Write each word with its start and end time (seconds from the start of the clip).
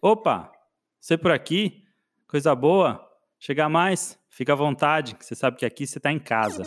Opa, 0.00 0.52
você 1.00 1.18
por 1.18 1.32
aqui? 1.32 1.82
Coisa 2.28 2.54
boa? 2.54 3.04
Chegar 3.36 3.68
mais? 3.68 4.16
Fica 4.30 4.52
à 4.52 4.56
vontade, 4.56 5.16
que 5.16 5.24
você 5.24 5.34
sabe 5.34 5.56
que 5.56 5.66
aqui 5.66 5.88
você 5.88 5.98
está 5.98 6.12
em 6.12 6.20
casa. 6.20 6.62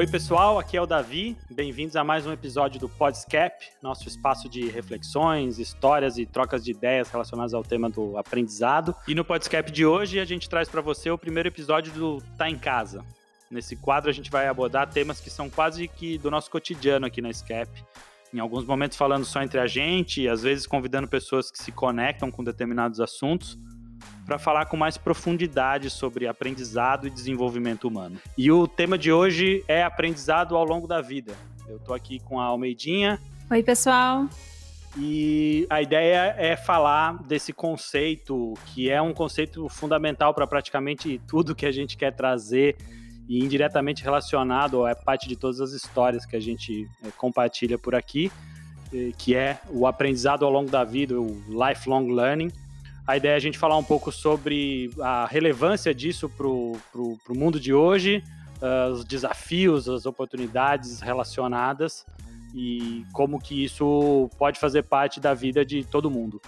Oi, 0.00 0.06
pessoal, 0.06 0.58
aqui 0.58 0.78
é 0.78 0.80
o 0.80 0.86
Davi. 0.86 1.36
Bem-vindos 1.50 1.94
a 1.94 2.02
mais 2.02 2.26
um 2.26 2.32
episódio 2.32 2.80
do 2.80 2.88
Podscap, 2.88 3.66
nosso 3.82 4.08
espaço 4.08 4.48
de 4.48 4.66
reflexões, 4.66 5.58
histórias 5.58 6.16
e 6.16 6.24
trocas 6.24 6.64
de 6.64 6.70
ideias 6.70 7.10
relacionadas 7.10 7.52
ao 7.52 7.62
tema 7.62 7.90
do 7.90 8.16
aprendizado. 8.16 8.96
E 9.06 9.14
no 9.14 9.26
Podscap 9.26 9.70
de 9.70 9.84
hoje, 9.84 10.18
a 10.18 10.24
gente 10.24 10.48
traz 10.48 10.70
para 10.70 10.80
você 10.80 11.10
o 11.10 11.18
primeiro 11.18 11.50
episódio 11.50 11.92
do 11.92 12.22
Tá 12.38 12.48
em 12.48 12.56
Casa. 12.56 13.04
Nesse 13.50 13.76
quadro, 13.76 14.08
a 14.08 14.12
gente 14.14 14.30
vai 14.30 14.48
abordar 14.48 14.88
temas 14.88 15.20
que 15.20 15.28
são 15.28 15.50
quase 15.50 15.86
que 15.86 16.16
do 16.16 16.30
nosso 16.30 16.50
cotidiano 16.50 17.04
aqui 17.04 17.20
na 17.20 17.30
Scap. 17.30 17.70
Em 18.32 18.38
alguns 18.38 18.64
momentos, 18.64 18.96
falando 18.96 19.26
só 19.26 19.42
entre 19.42 19.60
a 19.60 19.66
gente, 19.66 20.26
às 20.26 20.40
vezes 20.40 20.66
convidando 20.66 21.08
pessoas 21.08 21.50
que 21.50 21.62
se 21.62 21.72
conectam 21.72 22.30
com 22.30 22.42
determinados 22.42 23.00
assuntos 23.00 23.58
para 24.24 24.38
falar 24.38 24.66
com 24.66 24.76
mais 24.76 24.96
profundidade 24.96 25.90
sobre 25.90 26.26
aprendizado 26.26 27.06
e 27.06 27.10
desenvolvimento 27.10 27.88
humano. 27.88 28.18
E 28.36 28.50
o 28.50 28.68
tema 28.68 28.96
de 28.96 29.12
hoje 29.12 29.64
é 29.66 29.82
aprendizado 29.82 30.56
ao 30.56 30.64
longo 30.64 30.86
da 30.86 31.00
vida. 31.00 31.34
Eu 31.68 31.76
estou 31.76 31.94
aqui 31.94 32.20
com 32.20 32.40
a 32.40 32.44
Almeidinha. 32.44 33.20
Oi, 33.50 33.62
pessoal. 33.62 34.28
E 34.96 35.66
a 35.70 35.80
ideia 35.80 36.34
é 36.36 36.56
falar 36.56 37.22
desse 37.22 37.52
conceito, 37.52 38.54
que 38.66 38.90
é 38.90 39.00
um 39.00 39.12
conceito 39.12 39.68
fundamental 39.68 40.34
para 40.34 40.46
praticamente 40.46 41.20
tudo 41.28 41.54
que 41.54 41.64
a 41.64 41.70
gente 41.70 41.96
quer 41.96 42.12
trazer 42.12 42.76
e 43.28 43.38
indiretamente 43.38 44.02
relacionado, 44.02 44.84
é 44.88 44.92
parte 44.92 45.28
de 45.28 45.36
todas 45.36 45.60
as 45.60 45.70
histórias 45.70 46.26
que 46.26 46.34
a 46.34 46.40
gente 46.40 46.88
é, 47.04 47.12
compartilha 47.12 47.78
por 47.78 47.94
aqui, 47.94 48.32
eh, 48.92 49.12
que 49.16 49.36
é 49.36 49.60
o 49.70 49.86
aprendizado 49.86 50.44
ao 50.44 50.50
longo 50.50 50.68
da 50.68 50.82
vida, 50.82 51.14
o 51.20 51.40
lifelong 51.48 52.12
learning. 52.12 52.50
A 53.10 53.16
ideia 53.16 53.32
é 53.32 53.36
a 53.36 53.40
gente 53.40 53.58
falar 53.58 53.76
um 53.76 53.82
pouco 53.82 54.12
sobre 54.12 54.92
a 55.00 55.26
relevância 55.26 55.92
disso 55.92 56.28
para 56.28 56.46
o 56.46 56.78
mundo 57.30 57.58
de 57.58 57.74
hoje, 57.74 58.22
uh, 58.62 58.92
os 58.92 59.04
desafios, 59.04 59.88
as 59.88 60.06
oportunidades 60.06 61.00
relacionadas 61.00 62.06
e 62.54 63.04
como 63.12 63.40
que 63.40 63.64
isso 63.64 64.30
pode 64.38 64.60
fazer 64.60 64.84
parte 64.84 65.18
da 65.18 65.34
vida 65.34 65.64
de 65.64 65.82
todo 65.82 66.08
mundo. 66.08 66.40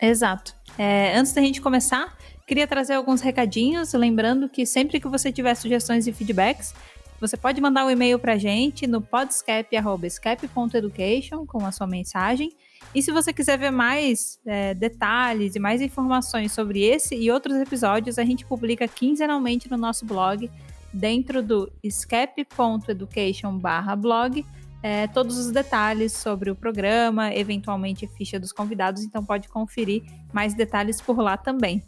Exato. 0.00 0.54
É, 0.78 1.18
antes 1.18 1.32
da 1.32 1.40
gente 1.40 1.60
começar, 1.60 2.16
queria 2.46 2.68
trazer 2.68 2.94
alguns 2.94 3.20
recadinhos, 3.20 3.92
lembrando 3.92 4.48
que 4.48 4.64
sempre 4.64 5.00
que 5.00 5.08
você 5.08 5.32
tiver 5.32 5.56
sugestões 5.56 6.06
e 6.06 6.12
feedbacks, 6.12 6.76
você 7.20 7.36
pode 7.36 7.60
mandar 7.60 7.84
um 7.84 7.90
e-mail 7.90 8.20
para 8.20 8.34
a 8.34 8.38
gente 8.38 8.86
no 8.86 9.00
podscape.education 9.00 11.44
com 11.44 11.66
a 11.66 11.72
sua 11.72 11.88
mensagem 11.88 12.52
e 12.94 13.02
se 13.02 13.10
você 13.10 13.32
quiser 13.32 13.58
ver 13.58 13.72
mais 13.72 14.38
é, 14.46 14.74
detalhes 14.74 15.56
e 15.56 15.58
mais 15.58 15.82
informações 15.82 16.52
sobre 16.52 16.82
esse 16.82 17.16
e 17.16 17.28
outros 17.30 17.56
episódios, 17.56 18.18
a 18.18 18.24
gente 18.24 18.46
publica 18.46 18.86
quinzenalmente 18.86 19.70
no 19.70 19.76
nosso 19.76 20.06
blog, 20.06 20.50
dentro 20.92 21.42
do 21.42 21.72
escape.education/blog, 21.82 24.46
é, 24.82 25.06
todos 25.08 25.38
os 25.38 25.50
detalhes 25.50 26.12
sobre 26.12 26.50
o 26.50 26.54
programa, 26.54 27.34
eventualmente 27.34 28.06
ficha 28.06 28.38
dos 28.38 28.52
convidados, 28.52 29.02
então 29.02 29.24
pode 29.24 29.48
conferir 29.48 30.04
mais 30.32 30.54
detalhes 30.54 31.00
por 31.00 31.18
lá 31.18 31.36
também. 31.36 31.82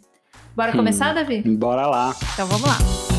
Bora 0.55 0.71
começar, 0.71 1.11
hum, 1.11 1.15
Davi? 1.15 1.41
Bora 1.55 1.87
lá. 1.87 2.15
Então 2.33 2.47
vamos 2.47 2.67
lá. 2.67 3.16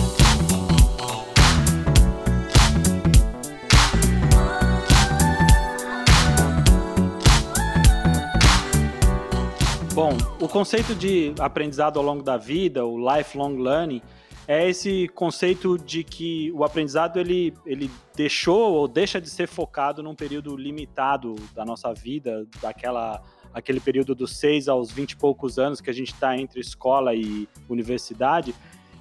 Bom, 9.98 10.16
o 10.40 10.46
conceito 10.46 10.94
de 10.94 11.34
aprendizado 11.40 11.98
ao 11.98 12.04
longo 12.04 12.22
da 12.22 12.36
vida, 12.36 12.86
o 12.86 12.96
lifelong 12.96 13.56
learning, 13.60 14.00
é 14.46 14.70
esse 14.70 15.08
conceito 15.08 15.76
de 15.76 16.04
que 16.04 16.52
o 16.52 16.62
aprendizado 16.62 17.18
ele, 17.18 17.52
ele 17.66 17.90
deixou 18.14 18.74
ou 18.74 18.86
deixa 18.86 19.20
de 19.20 19.28
ser 19.28 19.48
focado 19.48 20.00
num 20.00 20.14
período 20.14 20.56
limitado 20.56 21.34
da 21.52 21.64
nossa 21.64 21.92
vida, 21.92 22.46
daquela 22.62 23.20
aquele 23.52 23.80
período 23.80 24.14
dos 24.14 24.36
6 24.36 24.68
aos 24.68 24.92
20 24.92 25.10
e 25.10 25.16
poucos 25.16 25.58
anos 25.58 25.80
que 25.80 25.90
a 25.90 25.92
gente 25.92 26.12
está 26.12 26.38
entre 26.38 26.60
escola 26.60 27.12
e 27.12 27.48
universidade, 27.68 28.54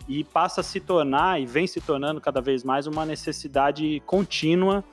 e 0.07 0.23
passa 0.23 0.61
a 0.61 0.63
se 0.63 0.79
tornar 0.79 1.39
e 1.39 1.45
vem 1.45 1.67
se 1.67 1.79
tornando 1.79 2.19
cada 2.19 2.41
vez 2.41 2.63
mais 2.63 2.87
uma 2.87 3.05
necessidade 3.05 4.01
contínua 4.07 4.83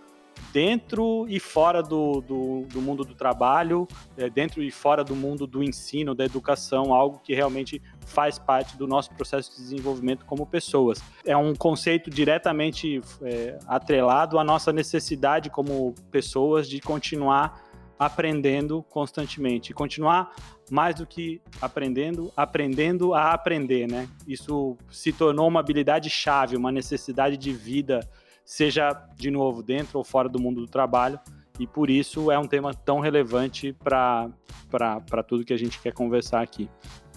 dentro 0.52 1.26
e 1.28 1.40
fora 1.40 1.82
do, 1.82 2.20
do, 2.20 2.66
do 2.68 2.80
mundo 2.80 3.04
do 3.04 3.14
trabalho, 3.14 3.86
é, 4.16 4.30
dentro 4.30 4.62
e 4.62 4.70
fora 4.70 5.02
do 5.02 5.16
mundo 5.16 5.46
do 5.46 5.62
ensino, 5.62 6.14
da 6.14 6.24
educação, 6.24 6.92
algo 6.94 7.18
que 7.18 7.34
realmente 7.34 7.82
faz 8.06 8.38
parte 8.38 8.76
do 8.76 8.86
nosso 8.86 9.10
processo 9.14 9.50
de 9.50 9.56
desenvolvimento 9.56 10.24
como 10.24 10.46
pessoas. 10.46 11.02
É 11.24 11.36
um 11.36 11.54
conceito 11.54 12.10
diretamente 12.10 13.00
é, 13.22 13.58
atrelado 13.66 14.38
à 14.38 14.44
nossa 14.44 14.72
necessidade 14.72 15.50
como 15.50 15.94
pessoas 16.10 16.68
de 16.68 16.80
continuar 16.80 17.62
aprendendo 17.98 18.82
constantemente, 18.82 19.72
continuar 19.72 20.34
mais 20.70 20.96
do 20.96 21.06
que 21.06 21.40
aprendendo, 21.60 22.32
aprendendo 22.36 23.14
a 23.14 23.32
aprender, 23.32 23.86
né? 23.86 24.08
Isso 24.26 24.76
se 24.90 25.12
tornou 25.12 25.48
uma 25.48 25.60
habilidade 25.60 26.10
chave, 26.10 26.56
uma 26.56 26.72
necessidade 26.72 27.36
de 27.36 27.52
vida 27.52 28.00
seja 28.44 28.92
de 29.16 29.30
novo 29.30 29.62
dentro 29.62 29.98
ou 29.98 30.04
fora 30.04 30.28
do 30.28 30.40
mundo 30.40 30.60
do 30.60 30.66
trabalho. 30.66 31.18
E 31.58 31.66
por 31.66 31.88
isso 31.88 32.30
é 32.30 32.38
um 32.38 32.46
tema 32.46 32.74
tão 32.74 32.98
relevante 33.00 33.72
para 33.72 35.22
tudo 35.26 35.44
que 35.44 35.52
a 35.52 35.56
gente 35.56 35.80
quer 35.80 35.92
conversar 35.92 36.42
aqui. 36.42 36.68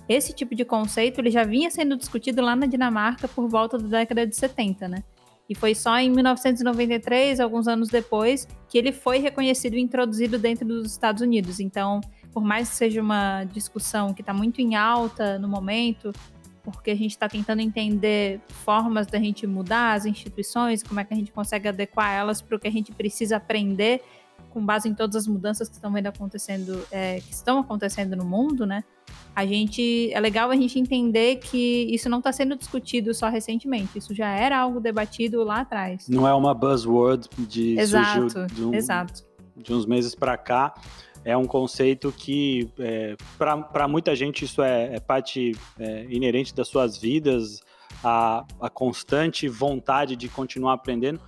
Esse 0.07 0.33
tipo 0.33 0.55
de 0.55 0.63
conceito 0.63 1.19
ele 1.19 1.29
já 1.29 1.43
vinha 1.43 1.69
sendo 1.69 1.97
discutido 1.97 2.41
lá 2.41 2.55
na 2.55 2.65
Dinamarca 2.65 3.27
por 3.27 3.47
volta 3.49 3.77
da 3.77 3.99
década 3.99 4.25
de 4.25 4.35
70, 4.35 4.87
né? 4.87 5.03
E 5.49 5.55
foi 5.55 5.73
só 5.73 5.97
em 5.97 6.09
1993, 6.11 7.39
alguns 7.39 7.67
anos 7.67 7.89
depois, 7.89 8.47
que 8.69 8.77
ele 8.77 8.91
foi 8.91 9.17
reconhecido 9.17 9.75
e 9.75 9.81
introduzido 9.81 10.37
dentro 10.37 10.67
dos 10.67 10.91
Estados 10.91 11.21
Unidos. 11.21 11.59
Então, 11.59 12.01
por 12.33 12.43
mais 12.43 12.69
que 12.69 12.75
seja 12.75 13.01
uma 13.01 13.45
discussão 13.45 14.13
que 14.13 14.21
está 14.21 14.33
muito 14.33 14.61
em 14.61 14.75
alta 14.75 15.39
no 15.39 15.47
momento, 15.47 16.11
porque 16.71 16.91
a 16.91 16.95
gente 16.95 17.11
está 17.11 17.27
tentando 17.27 17.61
entender 17.61 18.41
formas 18.47 19.07
da 19.07 19.17
gente 19.17 19.45
mudar 19.47 19.93
as 19.93 20.05
instituições, 20.05 20.83
como 20.83 20.99
é 20.99 21.03
que 21.03 21.13
a 21.13 21.17
gente 21.17 21.31
consegue 21.31 21.67
adequar 21.67 22.11
elas 22.11 22.41
para 22.41 22.55
o 22.55 22.59
que 22.59 22.67
a 22.67 22.71
gente 22.71 22.91
precisa 22.91 23.37
aprender 23.37 24.01
com 24.49 24.65
base 24.65 24.87
em 24.87 24.93
todas 24.93 25.15
as 25.15 25.27
mudanças 25.27 25.67
que 25.67 25.75
estão 25.75 25.91
vendo 25.91 26.07
acontecendo, 26.07 26.85
é, 26.91 27.19
que 27.19 27.33
estão 27.33 27.59
acontecendo 27.59 28.15
no 28.15 28.25
mundo, 28.25 28.65
né? 28.65 28.83
A 29.35 29.45
gente 29.45 30.11
é 30.11 30.19
legal 30.19 30.49
a 30.49 30.55
gente 30.55 30.79
entender 30.79 31.37
que 31.37 31.87
isso 31.93 32.09
não 32.09 32.17
está 32.17 32.31
sendo 32.31 32.55
discutido 32.55 33.13
só 33.13 33.29
recentemente, 33.29 33.97
isso 33.97 34.13
já 34.13 34.29
era 34.29 34.57
algo 34.57 34.79
debatido 34.79 35.43
lá 35.43 35.61
atrás. 35.61 36.07
Não 36.09 36.27
é 36.27 36.33
uma 36.33 36.53
buzzword 36.53 37.29
de 37.37 37.77
exato, 37.79 38.47
de, 38.47 38.63
um, 38.63 38.73
exato. 38.73 39.23
de 39.55 39.73
uns 39.73 39.85
meses 39.85 40.15
para 40.15 40.35
cá 40.37 40.73
é 41.27 41.35
um 41.35 41.43
conceito 41.43 42.09
que, 42.09 42.71
é, 42.79 43.17
para 43.37 43.85
muita 43.85 44.15
gente, 44.15 44.45
isso 44.45 44.61
é, 44.61 44.95
é 44.95 44.99
parte 45.01 45.51
é, 45.77 46.05
inerente 46.09 46.55
das 46.55 46.69
suas 46.69 46.97
vidas, 46.97 47.59
a, 48.01 48.45
a 48.61 48.69
constante 48.69 49.45
vontade 49.49 50.15
de 50.15 50.29
continuar 50.29 50.71
aprendendo, 50.71 51.19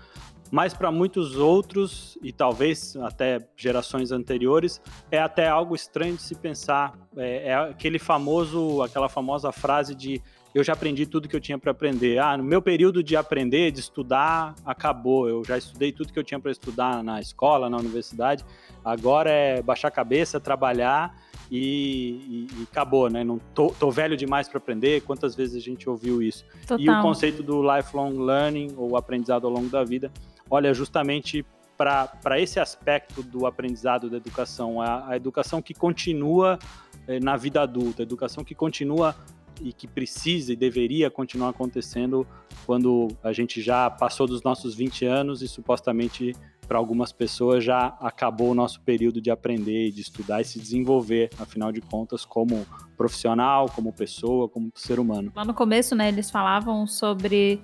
mas 0.49 0.73
para 0.73 0.89
muitos 0.89 1.35
outros, 1.35 2.17
e 2.23 2.31
talvez 2.31 2.95
até 2.95 3.45
gerações 3.57 4.13
anteriores, 4.13 4.81
é 5.11 5.19
até 5.19 5.49
algo 5.49 5.75
estranho 5.75 6.15
de 6.15 6.21
se 6.21 6.33
pensar. 6.33 6.97
É, 7.17 7.49
é 7.49 7.55
aquele 7.55 7.99
famoso, 7.99 8.81
aquela 8.81 9.09
famosa 9.09 9.51
frase 9.51 9.93
de 9.93 10.21
eu 10.53 10.63
já 10.63 10.73
aprendi 10.73 11.05
tudo 11.05 11.27
que 11.27 11.35
eu 11.35 11.39
tinha 11.39 11.57
para 11.57 11.71
aprender. 11.71 12.17
Ah, 12.19 12.35
no 12.37 12.43
meu 12.43 12.61
período 12.61 13.03
de 13.03 13.15
aprender, 13.15 13.71
de 13.71 13.79
estudar, 13.79 14.55
acabou. 14.65 15.29
Eu 15.29 15.43
já 15.43 15.57
estudei 15.57 15.91
tudo 15.91 16.11
que 16.11 16.17
eu 16.17 16.23
tinha 16.23 16.39
para 16.39 16.51
estudar 16.51 17.03
na 17.03 17.19
escola, 17.19 17.69
na 17.69 17.77
universidade. 17.77 18.43
Agora 18.83 19.29
é 19.29 19.61
baixar 19.61 19.89
a 19.89 19.91
cabeça, 19.91 20.39
trabalhar 20.39 21.15
e, 21.51 22.47
e, 22.49 22.61
e 22.61 22.63
acabou, 22.63 23.09
né? 23.09 23.23
Não 23.23 23.37
tô, 23.53 23.67
tô 23.67 23.91
velho 23.91 24.17
demais 24.17 24.47
para 24.47 24.57
aprender. 24.57 25.01
Quantas 25.01 25.35
vezes 25.35 25.55
a 25.55 25.59
gente 25.59 25.87
ouviu 25.87 26.21
isso? 26.21 26.45
Total. 26.67 26.79
E 26.79 26.89
o 26.89 27.01
conceito 27.01 27.43
do 27.43 27.61
lifelong 27.61 28.17
learning 28.17 28.73
ou 28.75 28.97
aprendizado 28.97 29.45
ao 29.45 29.53
longo 29.53 29.69
da 29.69 29.83
vida, 29.83 30.11
olha 30.49 30.73
justamente 30.73 31.45
para 31.77 32.39
esse 32.41 32.59
aspecto 32.59 33.23
do 33.23 33.45
aprendizado 33.45 34.09
da 34.09 34.17
educação, 34.17 34.81
a, 34.81 35.11
a 35.11 35.15
educação 35.15 35.61
que 35.61 35.73
continua 35.73 36.59
eh, 37.07 37.21
na 37.21 37.37
vida 37.37 37.61
adulta, 37.61 38.01
a 38.01 38.03
educação 38.03 38.43
que 38.43 38.53
continua 38.53 39.15
e 39.61 39.73
que 39.73 39.87
precisa 39.87 40.53
e 40.53 40.55
deveria 40.55 41.09
continuar 41.09 41.49
acontecendo 41.49 42.25
quando 42.65 43.07
a 43.23 43.33
gente 43.33 43.61
já 43.61 43.89
passou 43.89 44.27
dos 44.27 44.43
nossos 44.43 44.75
20 44.75 45.05
anos 45.05 45.41
e 45.41 45.47
supostamente 45.47 46.33
para 46.67 46.77
algumas 46.77 47.11
pessoas 47.11 47.63
já 47.63 47.97
acabou 47.99 48.51
o 48.51 48.53
nosso 48.53 48.79
período 48.81 49.19
de 49.19 49.31
aprender, 49.31 49.91
de 49.91 50.01
estudar 50.01 50.39
e 50.39 50.45
se 50.45 50.59
desenvolver, 50.59 51.31
afinal 51.39 51.71
de 51.71 51.81
contas, 51.81 52.23
como 52.23 52.63
profissional, 52.95 53.67
como 53.73 53.91
pessoa, 53.91 54.47
como 54.47 54.71
ser 54.75 54.99
humano. 54.99 55.31
Lá 55.35 55.43
no 55.43 55.53
começo, 55.53 55.95
né, 55.95 56.09
eles 56.09 56.29
falavam 56.29 56.85
sobre 56.85 57.59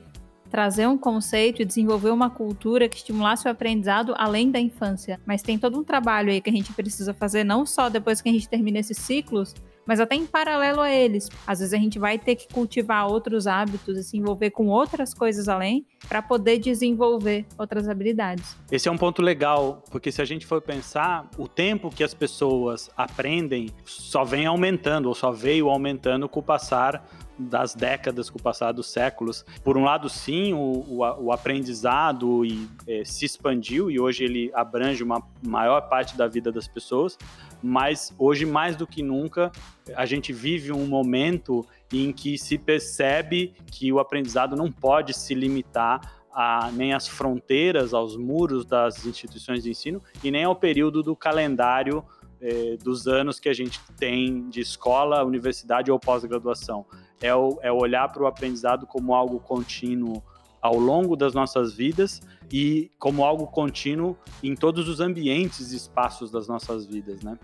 trazer 0.49 0.87
um 0.87 0.97
conceito 0.97 1.61
e 1.61 1.65
desenvolver 1.65 2.09
uma 2.09 2.29
cultura 2.29 2.89
que 2.89 2.97
estimulasse 2.97 3.47
o 3.47 3.51
aprendizado 3.51 4.15
além 4.17 4.49
da 4.49 4.59
infância. 4.59 5.19
Mas 5.25 5.43
tem 5.43 5.59
todo 5.59 5.79
um 5.79 5.83
trabalho 5.83 6.31
aí 6.31 6.41
que 6.41 6.49
a 6.49 6.53
gente 6.53 6.73
precisa 6.73 7.13
fazer, 7.13 7.43
não 7.43 7.65
só 7.65 7.89
depois 7.89 8.21
que 8.21 8.29
a 8.29 8.31
gente 8.31 8.49
termina 8.49 8.79
esses 8.79 8.97
ciclos, 8.97 9.53
mas 9.85 9.99
até 9.99 10.15
em 10.15 10.25
paralelo 10.25 10.81
a 10.81 10.89
eles. 10.89 11.29
Às 11.45 11.59
vezes 11.59 11.73
a 11.73 11.77
gente 11.77 11.99
vai 11.99 12.17
ter 12.17 12.35
que 12.35 12.47
cultivar 12.53 13.07
outros 13.07 13.47
hábitos 13.47 13.97
e 13.97 14.03
se 14.03 14.17
envolver 14.17 14.51
com 14.51 14.67
outras 14.67 15.13
coisas 15.13 15.47
além 15.47 15.85
para 16.07 16.21
poder 16.21 16.59
desenvolver 16.59 17.45
outras 17.57 17.87
habilidades. 17.87 18.57
Esse 18.71 18.87
é 18.87 18.91
um 18.91 18.97
ponto 18.97 19.21
legal, 19.21 19.83
porque 19.91 20.11
se 20.11 20.21
a 20.21 20.25
gente 20.25 20.45
for 20.45 20.61
pensar, 20.61 21.29
o 21.37 21.47
tempo 21.47 21.89
que 21.89 22.03
as 22.03 22.13
pessoas 22.13 22.89
aprendem 22.95 23.69
só 23.83 24.23
vem 24.23 24.45
aumentando, 24.45 25.07
ou 25.07 25.15
só 25.15 25.31
veio 25.31 25.69
aumentando 25.69 26.27
com 26.27 26.39
o 26.39 26.43
passar 26.43 27.07
das 27.37 27.75
décadas, 27.75 28.29
com 28.29 28.39
o 28.39 28.41
passar 28.41 28.71
dos 28.71 28.91
séculos. 28.91 29.45
Por 29.63 29.77
um 29.77 29.83
lado, 29.83 30.09
sim, 30.09 30.53
o, 30.53 30.85
o, 30.87 31.25
o 31.25 31.31
aprendizado 31.31 32.45
e, 32.45 32.67
é, 32.87 33.03
se 33.03 33.25
expandiu 33.25 33.91
e 33.91 33.99
hoje 33.99 34.23
ele 34.23 34.51
abrange 34.53 35.03
uma 35.03 35.21
maior 35.45 35.81
parte 35.81 36.17
da 36.17 36.27
vida 36.27 36.51
das 36.51 36.67
pessoas, 36.67 37.17
mas 37.61 38.13
hoje, 38.17 38.45
mais 38.45 38.75
do 38.75 38.85
que 38.85 39.01
nunca, 39.01 39.51
a 39.95 40.05
gente 40.05 40.31
vive 40.31 40.71
um 40.71 40.85
momento 40.85 41.65
em 41.91 42.11
que 42.11 42.37
se 42.37 42.57
percebe 42.57 43.53
que 43.67 43.91
o 43.91 43.99
aprendizado 43.99 44.55
não 44.55 44.71
pode 44.71 45.13
se 45.13 45.33
limitar 45.33 46.23
a, 46.31 46.69
nem 46.73 46.93
às 46.93 47.07
fronteiras, 47.07 47.93
aos 47.93 48.17
muros 48.17 48.65
das 48.65 49.05
instituições 49.05 49.63
de 49.63 49.69
ensino 49.69 50.01
e 50.23 50.29
nem 50.29 50.43
ao 50.43 50.55
período 50.55 51.01
do 51.01 51.15
calendário 51.15 52.03
eh, 52.41 52.77
dos 52.83 53.07
anos 53.07 53.39
que 53.39 53.47
a 53.47 53.53
gente 53.53 53.79
tem 53.97 54.49
de 54.49 54.59
escola, 54.59 55.23
universidade 55.23 55.89
ou 55.89 55.97
pós-graduação. 55.97 56.85
É, 57.21 57.33
o, 57.33 57.57
é 57.61 57.71
olhar 57.71 58.11
para 58.11 58.23
o 58.23 58.27
aprendizado 58.27 58.85
como 58.85 59.13
algo 59.13 59.39
contínuo 59.39 60.21
ao 60.61 60.79
longo 60.79 61.15
das 61.15 61.33
nossas 61.33 61.73
vidas 61.73 62.21
e 62.51 62.89
como 62.97 63.23
algo 63.23 63.45
contínuo 63.47 64.17
em 64.43 64.55
todos 64.55 64.89
os 64.89 64.99
ambientes 64.99 65.71
e 65.71 65.75
espaços 65.75 66.31
das 66.31 66.47
nossas 66.47 66.85
vidas, 66.85 67.21
né? 67.21 67.37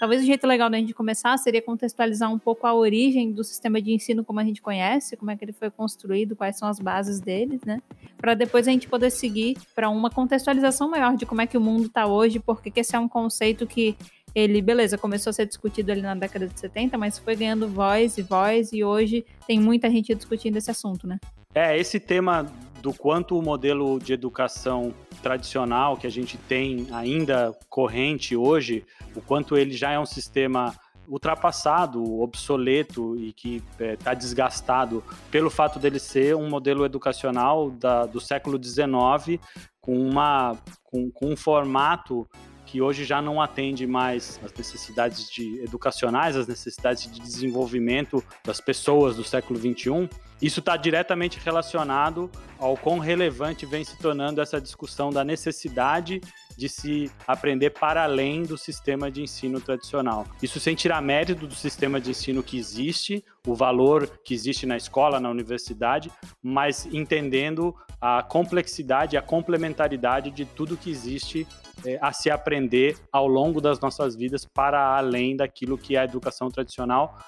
Talvez 0.00 0.22
o 0.22 0.24
jeito 0.24 0.46
legal 0.46 0.70
da 0.70 0.78
gente 0.78 0.94
começar 0.94 1.36
seria 1.36 1.60
contextualizar 1.60 2.32
um 2.32 2.38
pouco 2.38 2.66
a 2.66 2.72
origem 2.72 3.32
do 3.32 3.44
sistema 3.44 3.82
de 3.82 3.92
ensino 3.92 4.24
como 4.24 4.40
a 4.40 4.44
gente 4.44 4.62
conhece, 4.62 5.14
como 5.14 5.30
é 5.30 5.36
que 5.36 5.44
ele 5.44 5.52
foi 5.52 5.70
construído, 5.70 6.34
quais 6.34 6.56
são 6.56 6.66
as 6.66 6.78
bases 6.78 7.20
dele, 7.20 7.60
né? 7.66 7.82
Para 8.16 8.32
depois 8.32 8.66
a 8.66 8.70
gente 8.70 8.88
poder 8.88 9.10
seguir 9.10 9.58
para 9.74 9.90
uma 9.90 10.08
contextualização 10.08 10.88
maior 10.88 11.16
de 11.16 11.26
como 11.26 11.42
é 11.42 11.46
que 11.46 11.58
o 11.58 11.60
mundo 11.60 11.84
está 11.84 12.06
hoje, 12.06 12.38
porque 12.38 12.72
esse 12.74 12.96
é 12.96 12.98
um 12.98 13.08
conceito 13.08 13.66
que 13.66 13.94
ele, 14.34 14.62
beleza, 14.62 14.96
começou 14.96 15.30
a 15.30 15.32
ser 15.32 15.46
discutido 15.46 15.90
ali 15.90 16.02
na 16.02 16.14
década 16.14 16.46
de 16.46 16.58
70, 16.58 16.96
mas 16.96 17.18
foi 17.18 17.36
ganhando 17.36 17.68
voz 17.68 18.18
e 18.18 18.22
voz, 18.22 18.72
e 18.72 18.84
hoje 18.84 19.24
tem 19.46 19.58
muita 19.58 19.90
gente 19.90 20.14
discutindo 20.14 20.56
esse 20.56 20.70
assunto, 20.70 21.06
né? 21.06 21.18
É, 21.54 21.76
esse 21.76 21.98
tema 21.98 22.46
do 22.80 22.94
quanto 22.94 23.38
o 23.38 23.42
modelo 23.42 23.98
de 23.98 24.12
educação 24.12 24.94
tradicional 25.22 25.96
que 25.96 26.06
a 26.06 26.10
gente 26.10 26.38
tem 26.38 26.86
ainda 26.92 27.54
corrente 27.68 28.36
hoje, 28.36 28.84
o 29.14 29.20
quanto 29.20 29.56
ele 29.56 29.72
já 29.72 29.92
é 29.92 29.98
um 29.98 30.06
sistema 30.06 30.74
ultrapassado, 31.08 32.20
obsoleto 32.20 33.16
e 33.16 33.32
que 33.32 33.56
está 33.72 33.84
é, 33.84 33.96
tá 33.96 34.14
desgastado 34.14 35.02
pelo 35.30 35.50
fato 35.50 35.78
dele 35.80 35.98
ser 35.98 36.36
um 36.36 36.48
modelo 36.48 36.84
educacional 36.84 37.68
da, 37.68 38.06
do 38.06 38.20
século 38.20 38.62
XIX 38.62 39.40
com, 39.80 39.98
uma, 39.98 40.56
com, 40.84 41.10
com 41.10 41.32
um 41.32 41.36
formato 41.36 42.28
que 42.70 42.80
hoje 42.80 43.04
já 43.04 43.20
não 43.20 43.42
atende 43.42 43.84
mais 43.84 44.38
às 44.44 44.52
necessidades 44.54 45.28
de 45.28 45.60
educacionais, 45.60 46.36
às 46.36 46.46
necessidades 46.46 47.10
de 47.10 47.20
desenvolvimento 47.20 48.22
das 48.44 48.60
pessoas 48.60 49.16
do 49.16 49.24
século 49.24 49.58
XXI. 49.58 50.08
Isso 50.40 50.60
está 50.60 50.76
diretamente 50.76 51.40
relacionado 51.44 52.30
ao 52.60 52.76
quão 52.76 53.00
relevante 53.00 53.66
vem 53.66 53.82
se 53.82 53.98
tornando 53.98 54.40
essa 54.40 54.60
discussão 54.60 55.10
da 55.10 55.24
necessidade 55.24 56.20
de 56.56 56.68
se 56.68 57.10
aprender 57.26 57.70
para 57.70 58.04
além 58.04 58.44
do 58.44 58.56
sistema 58.56 59.10
de 59.10 59.20
ensino 59.20 59.60
tradicional. 59.60 60.24
Isso 60.40 60.60
sem 60.60 60.76
tirar 60.76 61.02
mérito 61.02 61.48
do 61.48 61.54
sistema 61.54 62.00
de 62.00 62.10
ensino 62.10 62.42
que 62.42 62.56
existe, 62.56 63.24
o 63.46 63.54
valor 63.54 64.06
que 64.22 64.32
existe 64.32 64.64
na 64.64 64.76
escola, 64.76 65.18
na 65.18 65.28
universidade, 65.28 66.10
mas 66.40 66.86
entendendo 66.86 67.74
a 68.00 68.22
complexidade, 68.22 69.16
a 69.16 69.22
complementaridade 69.22 70.30
de 70.30 70.44
tudo 70.44 70.76
que 70.76 70.90
existe 70.90 71.46
é, 71.84 71.98
a 72.00 72.12
se 72.12 72.30
aprender 72.30 72.96
ao 73.12 73.26
longo 73.26 73.60
das 73.60 73.80
nossas 73.80 74.16
vidas 74.16 74.44
para 74.44 74.96
além 74.96 75.36
daquilo 75.36 75.76
que 75.78 75.96
é 75.96 76.00
a 76.00 76.04
educação 76.04 76.50
tradicional 76.50 77.18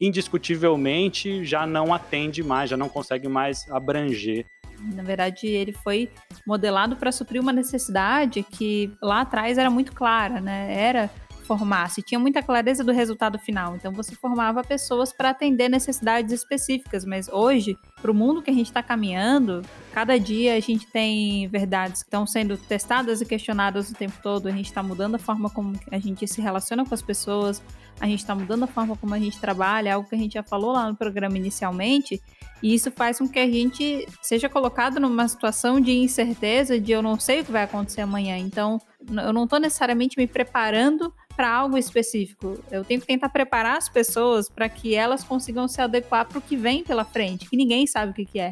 indiscutivelmente 0.00 1.44
já 1.44 1.66
não 1.66 1.92
atende 1.92 2.42
mais, 2.42 2.70
já 2.70 2.76
não 2.76 2.88
consegue 2.88 3.28
mais 3.28 3.70
abranger. 3.70 4.46
Na 4.94 5.02
verdade, 5.02 5.46
ele 5.46 5.74
foi 5.74 6.10
modelado 6.46 6.96
para 6.96 7.12
suprir 7.12 7.40
uma 7.40 7.52
necessidade 7.52 8.42
que 8.42 8.90
lá 9.02 9.20
atrás 9.20 9.58
era 9.58 9.68
muito 9.68 9.92
clara, 9.92 10.40
né? 10.40 10.74
Era 10.74 11.10
formasse, 11.50 12.00
tinha 12.00 12.18
muita 12.18 12.44
clareza 12.44 12.84
do 12.84 12.92
resultado 12.92 13.36
final. 13.36 13.74
Então 13.74 13.90
você 13.92 14.14
formava 14.14 14.62
pessoas 14.62 15.12
para 15.12 15.30
atender 15.30 15.68
necessidades 15.68 16.32
específicas, 16.32 17.04
mas 17.04 17.28
hoje, 17.28 17.76
para 18.00 18.08
o 18.08 18.14
mundo 18.14 18.40
que 18.40 18.50
a 18.50 18.54
gente 18.54 18.66
está 18.66 18.84
caminhando, 18.84 19.62
cada 19.92 20.16
dia 20.16 20.54
a 20.54 20.60
gente 20.60 20.86
tem 20.86 21.48
verdades 21.48 22.04
que 22.04 22.06
estão 22.06 22.24
sendo 22.24 22.56
testadas 22.56 23.20
e 23.20 23.26
questionadas 23.26 23.90
o 23.90 23.94
tempo 23.94 24.14
todo. 24.22 24.46
A 24.46 24.52
gente 24.52 24.66
está 24.66 24.80
mudando 24.80 25.16
a 25.16 25.18
forma 25.18 25.50
como 25.50 25.72
a 25.90 25.98
gente 25.98 26.24
se 26.28 26.40
relaciona 26.40 26.84
com 26.84 26.94
as 26.94 27.02
pessoas, 27.02 27.60
a 28.00 28.06
gente 28.06 28.20
está 28.20 28.32
mudando 28.32 28.62
a 28.62 28.68
forma 28.68 28.96
como 28.96 29.12
a 29.12 29.18
gente 29.18 29.40
trabalha, 29.40 29.94
algo 29.94 30.08
que 30.08 30.14
a 30.14 30.18
gente 30.18 30.34
já 30.34 30.44
falou 30.44 30.70
lá 30.70 30.88
no 30.88 30.94
programa 30.94 31.36
inicialmente. 31.36 32.22
E 32.62 32.74
isso 32.74 32.92
faz 32.92 33.18
com 33.18 33.28
que 33.28 33.40
a 33.40 33.50
gente 33.50 34.06
seja 34.22 34.48
colocado 34.48 35.00
numa 35.00 35.26
situação 35.26 35.80
de 35.80 35.92
incerteza, 35.92 36.78
de 36.78 36.92
eu 36.92 37.02
não 37.02 37.18
sei 37.18 37.40
o 37.40 37.44
que 37.44 37.50
vai 37.50 37.64
acontecer 37.64 38.02
amanhã. 38.02 38.36
Então, 38.36 38.80
eu 39.08 39.32
não 39.32 39.44
estou 39.44 39.58
necessariamente 39.58 40.16
me 40.16 40.26
preparando 40.26 41.12
para 41.40 41.50
algo 41.50 41.78
específico. 41.78 42.62
Eu 42.70 42.84
tenho 42.84 43.00
que 43.00 43.06
tentar 43.06 43.30
preparar 43.30 43.78
as 43.78 43.88
pessoas 43.88 44.46
para 44.50 44.68
que 44.68 44.94
elas 44.94 45.24
consigam 45.24 45.66
se 45.66 45.80
adequar 45.80 46.28
para 46.28 46.36
o 46.36 46.42
que 46.42 46.54
vem 46.54 46.84
pela 46.84 47.02
frente, 47.02 47.48
que 47.48 47.56
ninguém 47.56 47.86
sabe 47.86 48.12
o 48.12 48.14
que, 48.14 48.26
que 48.26 48.38
é. 48.38 48.50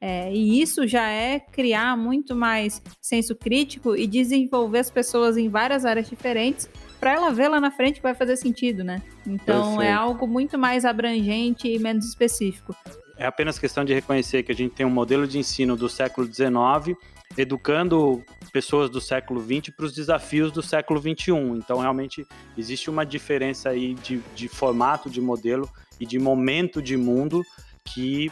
É, 0.00 0.32
e 0.32 0.62
isso 0.62 0.88
já 0.88 1.06
é 1.06 1.38
criar 1.38 1.98
muito 1.98 2.34
mais 2.34 2.80
senso 2.98 3.36
crítico 3.36 3.94
e 3.94 4.06
desenvolver 4.06 4.78
as 4.78 4.90
pessoas 4.90 5.36
em 5.36 5.50
várias 5.50 5.84
áreas 5.84 6.08
diferentes 6.08 6.66
para 6.98 7.12
ela 7.12 7.30
ver 7.30 7.48
lá 7.48 7.60
na 7.60 7.70
frente 7.70 7.96
que 7.96 8.02
vai 8.02 8.14
fazer 8.14 8.36
sentido, 8.36 8.82
né? 8.82 9.02
Então 9.26 9.74
é 9.74 9.76
Perfeito. 9.76 9.82
é 9.82 9.92
algo 9.92 10.26
muito 10.26 10.58
mais 10.58 10.86
abrangente 10.86 11.68
e 11.68 11.78
menos 11.78 12.06
específico. 12.06 12.74
É 13.18 13.26
apenas 13.26 13.58
questão 13.58 13.84
de 13.84 13.92
reconhecer 13.92 14.44
que 14.44 14.52
a 14.52 14.54
gente 14.54 14.74
tem 14.74 14.86
um 14.86 14.90
modelo 14.90 15.26
de 15.26 15.38
ensino 15.38 15.76
do 15.76 15.90
século 15.90 16.26
XIX 16.26 16.96
educando 17.36 18.24
pessoas 18.52 18.90
do 18.90 19.00
século 19.00 19.40
XX 19.40 19.74
para 19.74 19.86
os 19.86 19.94
desafios 19.94 20.50
do 20.50 20.62
século 20.62 21.00
XXI. 21.00 21.32
Então, 21.56 21.78
realmente, 21.78 22.26
existe 22.56 22.90
uma 22.90 23.06
diferença 23.06 23.70
aí 23.70 23.94
de, 23.94 24.18
de 24.34 24.48
formato 24.48 25.08
de 25.08 25.20
modelo 25.20 25.68
e 25.98 26.06
de 26.06 26.18
momento 26.18 26.82
de 26.82 26.96
mundo 26.96 27.44
que 27.84 28.30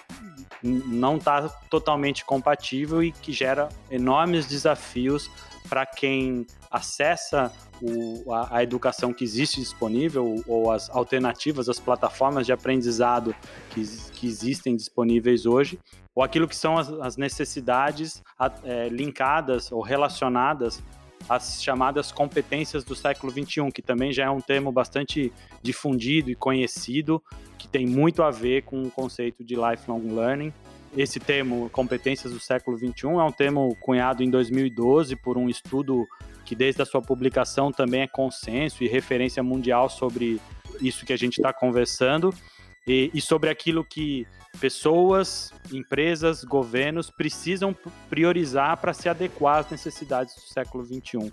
não 0.62 1.16
está 1.16 1.48
totalmente 1.70 2.24
compatível 2.24 3.02
e 3.02 3.12
que 3.12 3.32
gera 3.32 3.68
enormes 3.90 4.46
desafios 4.46 5.30
para 5.68 5.84
quem 5.86 6.46
acessa 6.70 7.52
o, 7.80 8.32
a, 8.32 8.58
a, 8.58 8.62
educação 8.62 9.12
que 9.12 9.24
existe 9.24 9.60
disponível 9.60 10.42
ou 10.46 10.70
as 10.70 10.90
alternativas, 10.90 11.68
as 11.68 11.78
plataformas 11.78 12.46
de 12.46 12.52
aprendizado 12.52 13.34
que, 13.70 13.82
que 14.12 14.26
existem 14.26 14.76
disponíveis 14.76 15.46
hoje, 15.46 15.78
ou 16.14 16.22
aquilo 16.22 16.48
que 16.48 16.56
são 16.56 16.76
as, 16.76 16.90
as 16.90 17.16
necessidades 17.16 18.22
é, 18.64 18.88
linkadas 18.88 19.70
ou 19.70 19.80
relacionadas 19.80 20.82
às 21.28 21.62
chamadas 21.62 22.10
competências 22.10 22.84
do 22.84 22.94
século 22.94 23.32
XXI, 23.32 23.70
que 23.72 23.82
também 23.82 24.12
já 24.12 24.24
é 24.24 24.30
um 24.30 24.40
termo 24.40 24.72
bastante 24.72 25.32
difundido 25.62 26.30
e 26.30 26.34
conhecido, 26.34 27.22
que 27.58 27.68
tem 27.68 27.86
muito 27.86 28.22
a 28.22 28.30
ver 28.30 28.62
com 28.62 28.82
o 28.82 28.90
conceito 28.90 29.44
de 29.44 29.54
lifelong 29.54 30.14
learning. 30.14 30.52
Esse 30.96 31.20
termo, 31.20 31.68
competências 31.70 32.32
do 32.32 32.40
século 32.40 32.76
XXI, 32.76 33.06
é 33.06 33.22
um 33.22 33.32
termo 33.32 33.76
cunhado 33.76 34.22
em 34.22 34.30
2012 34.30 35.16
por 35.16 35.36
um 35.36 35.48
estudo 35.48 36.06
que 36.44 36.54
desde 36.54 36.80
a 36.80 36.86
sua 36.86 37.02
publicação 37.02 37.70
também 37.70 38.02
é 38.02 38.06
consenso 38.06 38.82
e 38.82 38.88
referência 38.88 39.42
mundial 39.42 39.88
sobre 39.88 40.40
isso 40.80 41.04
que 41.04 41.12
a 41.12 41.16
gente 41.16 41.38
está 41.38 41.52
conversando 41.52 42.32
e, 42.86 43.10
e 43.12 43.20
sobre 43.20 43.50
aquilo 43.50 43.84
que 43.84 44.26
pessoas, 44.58 45.52
empresas, 45.70 46.42
governos 46.42 47.10
precisam 47.10 47.76
priorizar 48.08 48.78
para 48.78 48.94
se 48.94 49.08
adequar 49.08 49.58
às 49.58 49.70
necessidades 49.70 50.34
do 50.34 50.40
século 50.40 50.84
XXI. 50.84 51.32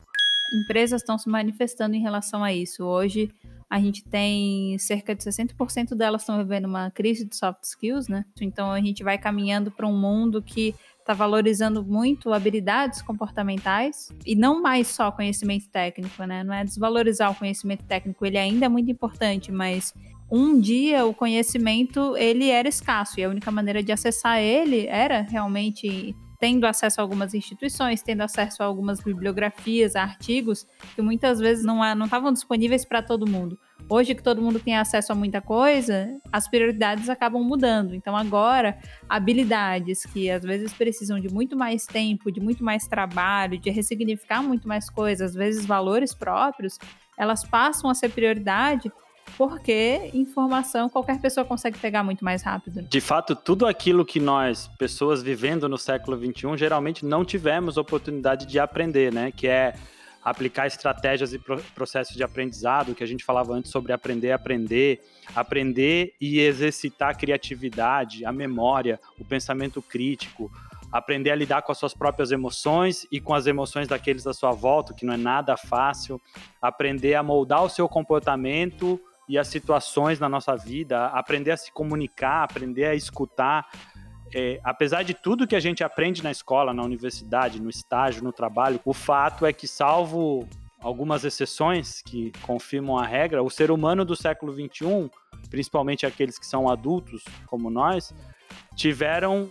Empresas 0.53 1.01
estão 1.01 1.17
se 1.17 1.29
manifestando 1.29 1.95
em 1.95 2.01
relação 2.01 2.43
a 2.43 2.53
isso. 2.53 2.83
Hoje, 2.83 3.31
a 3.69 3.79
gente 3.79 4.03
tem 4.03 4.77
cerca 4.77 5.15
de 5.15 5.23
60% 5.23 5.95
delas 5.95 6.21
estão 6.21 6.37
vivendo 6.37 6.65
uma 6.65 6.91
crise 6.91 7.25
de 7.25 7.35
soft 7.35 7.63
skills, 7.63 8.07
né? 8.07 8.25
Então, 8.39 8.71
a 8.71 8.79
gente 8.79 9.03
vai 9.03 9.17
caminhando 9.17 9.71
para 9.71 9.87
um 9.87 9.97
mundo 9.97 10.41
que 10.41 10.75
está 10.99 11.13
valorizando 11.13 11.83
muito 11.83 12.33
habilidades 12.33 13.01
comportamentais 13.01 14.09
e 14.25 14.35
não 14.35 14.61
mais 14.61 14.87
só 14.87 15.11
conhecimento 15.11 15.69
técnico, 15.69 16.23
né? 16.23 16.43
Não 16.43 16.53
é 16.53 16.63
desvalorizar 16.63 17.31
o 17.31 17.35
conhecimento 17.35 17.83
técnico, 17.83 18.25
ele 18.25 18.37
ainda 18.37 18.65
é 18.65 18.69
muito 18.69 18.89
importante, 18.89 19.51
mas 19.51 19.93
um 20.31 20.59
dia 20.59 21.05
o 21.05 21.13
conhecimento 21.13 22.17
ele 22.17 22.49
era 22.49 22.67
escasso 22.67 23.19
e 23.19 23.23
a 23.23 23.29
única 23.29 23.51
maneira 23.51 23.83
de 23.83 23.91
acessar 23.91 24.39
ele 24.39 24.87
era 24.87 25.21
realmente 25.21 26.15
tendo 26.39 26.65
acesso 26.65 26.99
a 26.99 27.03
algumas 27.03 27.33
instituições, 27.33 28.01
tendo 28.01 28.21
acesso 28.21 28.61
a 28.61 28.65
algumas 28.65 28.99
bibliografias, 28.99 29.95
a 29.95 30.01
artigos 30.01 30.67
que 30.95 31.01
muitas 31.01 31.39
vezes 31.39 31.63
não 31.63 31.81
estavam 32.03 32.31
disponíveis 32.31 32.85
para 32.85 33.01
todo 33.01 33.29
mundo. 33.29 33.57
Hoje 33.89 34.15
que 34.15 34.23
todo 34.23 34.41
mundo 34.41 34.59
tem 34.59 34.75
acesso 34.75 35.11
a 35.11 35.15
muita 35.15 35.41
coisa, 35.41 36.09
as 36.31 36.47
prioridades 36.47 37.09
acabam 37.09 37.43
mudando. 37.43 37.93
Então 37.93 38.15
agora, 38.15 38.79
habilidades 39.07 40.05
que 40.05 40.29
às 40.29 40.43
vezes 40.43 40.73
precisam 40.73 41.19
de 41.19 41.31
muito 41.31 41.55
mais 41.55 41.85
tempo, 41.85 42.31
de 42.31 42.39
muito 42.39 42.63
mais 42.63 42.87
trabalho, 42.87 43.59
de 43.59 43.69
ressignificar 43.69 44.41
muito 44.41 44.67
mais 44.67 44.89
coisas, 44.89 45.31
às 45.31 45.35
vezes 45.35 45.65
valores 45.65 46.13
próprios, 46.13 46.79
elas 47.17 47.43
passam 47.43 47.89
a 47.89 47.93
ser 47.93 48.09
prioridade 48.09 48.91
porque 49.37 50.09
informação 50.13 50.89
qualquer 50.89 51.19
pessoa 51.19 51.45
consegue 51.45 51.77
pegar 51.77 52.03
muito 52.03 52.23
mais 52.23 52.41
rápido. 52.41 52.83
De 52.83 53.01
fato, 53.01 53.35
tudo 53.35 53.65
aquilo 53.65 54.05
que 54.05 54.19
nós, 54.19 54.69
pessoas 54.77 55.21
vivendo 55.21 55.67
no 55.67 55.77
século 55.77 56.17
XXI, 56.17 56.57
geralmente 56.57 57.05
não 57.05 57.25
tivemos 57.25 57.77
oportunidade 57.77 58.45
de 58.45 58.59
aprender, 58.59 59.11
né? 59.11 59.31
Que 59.31 59.47
é 59.47 59.75
aplicar 60.23 60.65
estratégias 60.65 61.33
e 61.33 61.39
processos 61.75 62.15
de 62.15 62.23
aprendizado, 62.23 62.95
que 62.95 63.03
a 63.03 63.07
gente 63.07 63.23
falava 63.23 63.53
antes 63.53 63.69
sobre 63.69 63.93
aprender 63.93 64.31
aprender, 64.31 64.99
aprender 65.35 66.15
e 66.19 66.39
exercitar 66.39 67.09
a 67.09 67.13
criatividade, 67.13 68.25
a 68.25 68.31
memória, 68.31 68.99
o 69.19 69.23
pensamento 69.23 69.83
crítico, 69.83 70.51
aprender 70.91 71.29
a 71.29 71.35
lidar 71.35 71.61
com 71.61 71.71
as 71.71 71.77
suas 71.77 71.93
próprias 71.93 72.31
emoções 72.31 73.05
e 73.11 73.19
com 73.19 73.35
as 73.35 73.45
emoções 73.45 73.87
daqueles 73.87 74.23
da 74.23 74.33
sua 74.33 74.51
volta, 74.51 74.95
que 74.95 75.05
não 75.05 75.13
é 75.13 75.17
nada 75.17 75.55
fácil, 75.55 76.19
aprender 76.59 77.13
a 77.13 77.21
moldar 77.21 77.63
o 77.63 77.69
seu 77.69 77.87
comportamento 77.87 78.99
e 79.27 79.37
as 79.37 79.47
situações 79.47 80.19
na 80.19 80.29
nossa 80.29 80.55
vida, 80.55 81.07
aprender 81.07 81.51
a 81.51 81.57
se 81.57 81.71
comunicar, 81.71 82.43
aprender 82.43 82.85
a 82.85 82.95
escutar. 82.95 83.69
É, 84.33 84.59
apesar 84.63 85.03
de 85.03 85.13
tudo 85.13 85.47
que 85.47 85.55
a 85.55 85.59
gente 85.59 85.83
aprende 85.83 86.23
na 86.23 86.31
escola, 86.31 86.73
na 86.73 86.83
universidade, 86.83 87.61
no 87.61 87.69
estágio, 87.69 88.23
no 88.23 88.33
trabalho, 88.33 88.79
o 88.85 88.93
fato 88.93 89.45
é 89.45 89.53
que, 89.53 89.67
salvo 89.67 90.47
algumas 90.81 91.23
exceções 91.23 92.01
que 92.01 92.31
confirmam 92.43 92.97
a 92.97 93.05
regra, 93.05 93.41
o 93.41 93.49
ser 93.49 93.71
humano 93.71 94.05
do 94.05 94.15
século 94.15 94.53
XXI, 94.53 95.09
principalmente 95.49 96.05
aqueles 96.05 96.37
que 96.37 96.45
são 96.45 96.69
adultos, 96.69 97.23
como 97.47 97.71
nós, 97.71 98.13
tiveram 98.75 99.49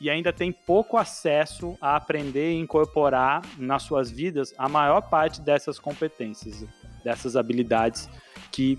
e 0.00 0.08
ainda 0.08 0.32
têm 0.32 0.52
pouco 0.52 0.96
acesso 0.96 1.76
a 1.80 1.96
aprender 1.96 2.52
e 2.52 2.60
incorporar 2.60 3.42
nas 3.58 3.82
suas 3.82 4.10
vidas 4.10 4.54
a 4.56 4.68
maior 4.68 5.02
parte 5.02 5.40
dessas 5.40 5.78
competências, 5.78 6.64
dessas 7.02 7.36
habilidades 7.36 8.08
que 8.52 8.78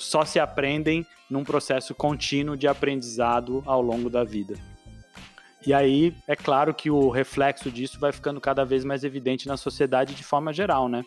só 0.00 0.24
se 0.24 0.40
aprendem 0.40 1.06
num 1.30 1.44
processo 1.44 1.94
contínuo 1.94 2.56
de 2.56 2.66
aprendizado 2.66 3.62
ao 3.66 3.80
longo 3.80 4.10
da 4.10 4.24
vida. 4.24 4.54
E 5.66 5.74
aí, 5.74 6.14
é 6.26 6.34
claro 6.34 6.72
que 6.72 6.90
o 6.90 7.10
reflexo 7.10 7.70
disso 7.70 8.00
vai 8.00 8.12
ficando 8.12 8.40
cada 8.40 8.64
vez 8.64 8.84
mais 8.84 9.04
evidente 9.04 9.46
na 9.46 9.56
sociedade 9.56 10.14
de 10.14 10.24
forma 10.24 10.52
geral, 10.52 10.88
né? 10.88 11.04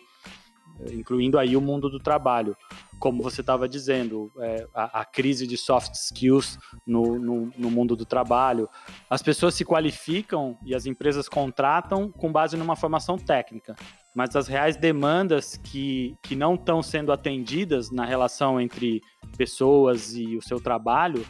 Incluindo 0.92 1.38
aí 1.38 1.56
o 1.56 1.60
mundo 1.60 1.88
do 1.88 1.98
trabalho. 1.98 2.56
Como 2.98 3.22
você 3.22 3.40
estava 3.40 3.68
dizendo, 3.68 4.32
é, 4.38 4.66
a, 4.74 5.00
a, 5.00 5.04
crise 5.04 5.46
de 5.46 5.56
soft 5.56 5.94
skills 5.94 6.58
no, 6.86 7.18
no, 7.18 7.52
no 7.56 7.70
mundo 7.70 7.94
do 7.94 8.04
trabalho. 8.04 8.68
As 9.08 9.22
pessoas 9.22 9.54
se 9.54 9.64
qualificam 9.64 10.58
e 10.64 10.74
as 10.74 10.86
empresas 10.86 11.28
contratam 11.28 12.10
com 12.10 12.32
base 12.32 12.56
numa 12.56 12.76
formação 12.76 13.18
técnica 13.18 13.74
mas 14.14 14.36
as 14.36 14.46
reais 14.46 14.76
demandas 14.76 15.56
que, 15.56 16.16
que 16.22 16.36
não 16.36 16.54
estão 16.54 16.80
sendo 16.82 17.10
atendidas 17.10 17.90
na 17.90 18.04
relação 18.04 18.60
entre 18.60 19.02
pessoas 19.36 20.14
e 20.14 20.36
o 20.36 20.42
seu 20.42 20.60
trabalho 20.60 21.26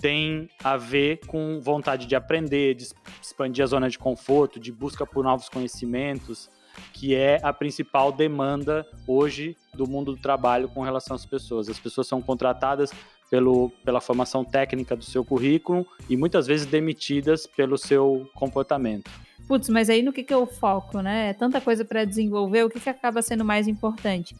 tem 0.00 0.48
a 0.62 0.76
ver 0.76 1.20
com 1.26 1.60
vontade 1.62 2.06
de 2.06 2.16
aprender, 2.16 2.74
de 2.74 2.88
expandir 3.22 3.62
a 3.62 3.66
zona 3.66 3.88
de 3.88 3.98
conforto, 3.98 4.58
de 4.58 4.72
busca 4.72 5.06
por 5.06 5.22
novos 5.22 5.48
conhecimentos, 5.48 6.50
que 6.92 7.14
é 7.14 7.40
a 7.42 7.52
principal 7.52 8.12
demanda 8.12 8.86
hoje 9.06 9.56
do 9.74 9.88
mundo 9.88 10.14
do 10.14 10.20
trabalho 10.20 10.68
com 10.68 10.82
relação 10.82 11.14
às 11.14 11.26
pessoas. 11.26 11.68
As 11.68 11.78
pessoas 11.78 12.06
são 12.06 12.22
contratadas 12.22 12.92
pelo, 13.30 13.70
pela 13.84 14.00
formação 14.00 14.44
técnica 14.44 14.94
do 14.94 15.04
seu 15.04 15.24
currículo 15.24 15.86
e 16.08 16.16
muitas 16.16 16.46
vezes 16.46 16.66
demitidas 16.66 17.46
pelo 17.46 17.76
seu 17.76 18.28
comportamento 18.34 19.10
putz, 19.46 19.68
mas 19.68 19.90
aí 19.90 20.02
no 20.02 20.12
que, 20.12 20.22
que 20.22 20.34
eu 20.34 20.46
foco, 20.46 21.00
né? 21.00 21.30
É 21.30 21.32
tanta 21.32 21.60
coisa 21.60 21.84
para 21.84 22.04
desenvolver, 22.04 22.64
o 22.64 22.70
que, 22.70 22.80
que 22.80 22.88
acaba 22.88 23.22
sendo 23.22 23.44
mais 23.44 23.68
importante? 23.68 24.34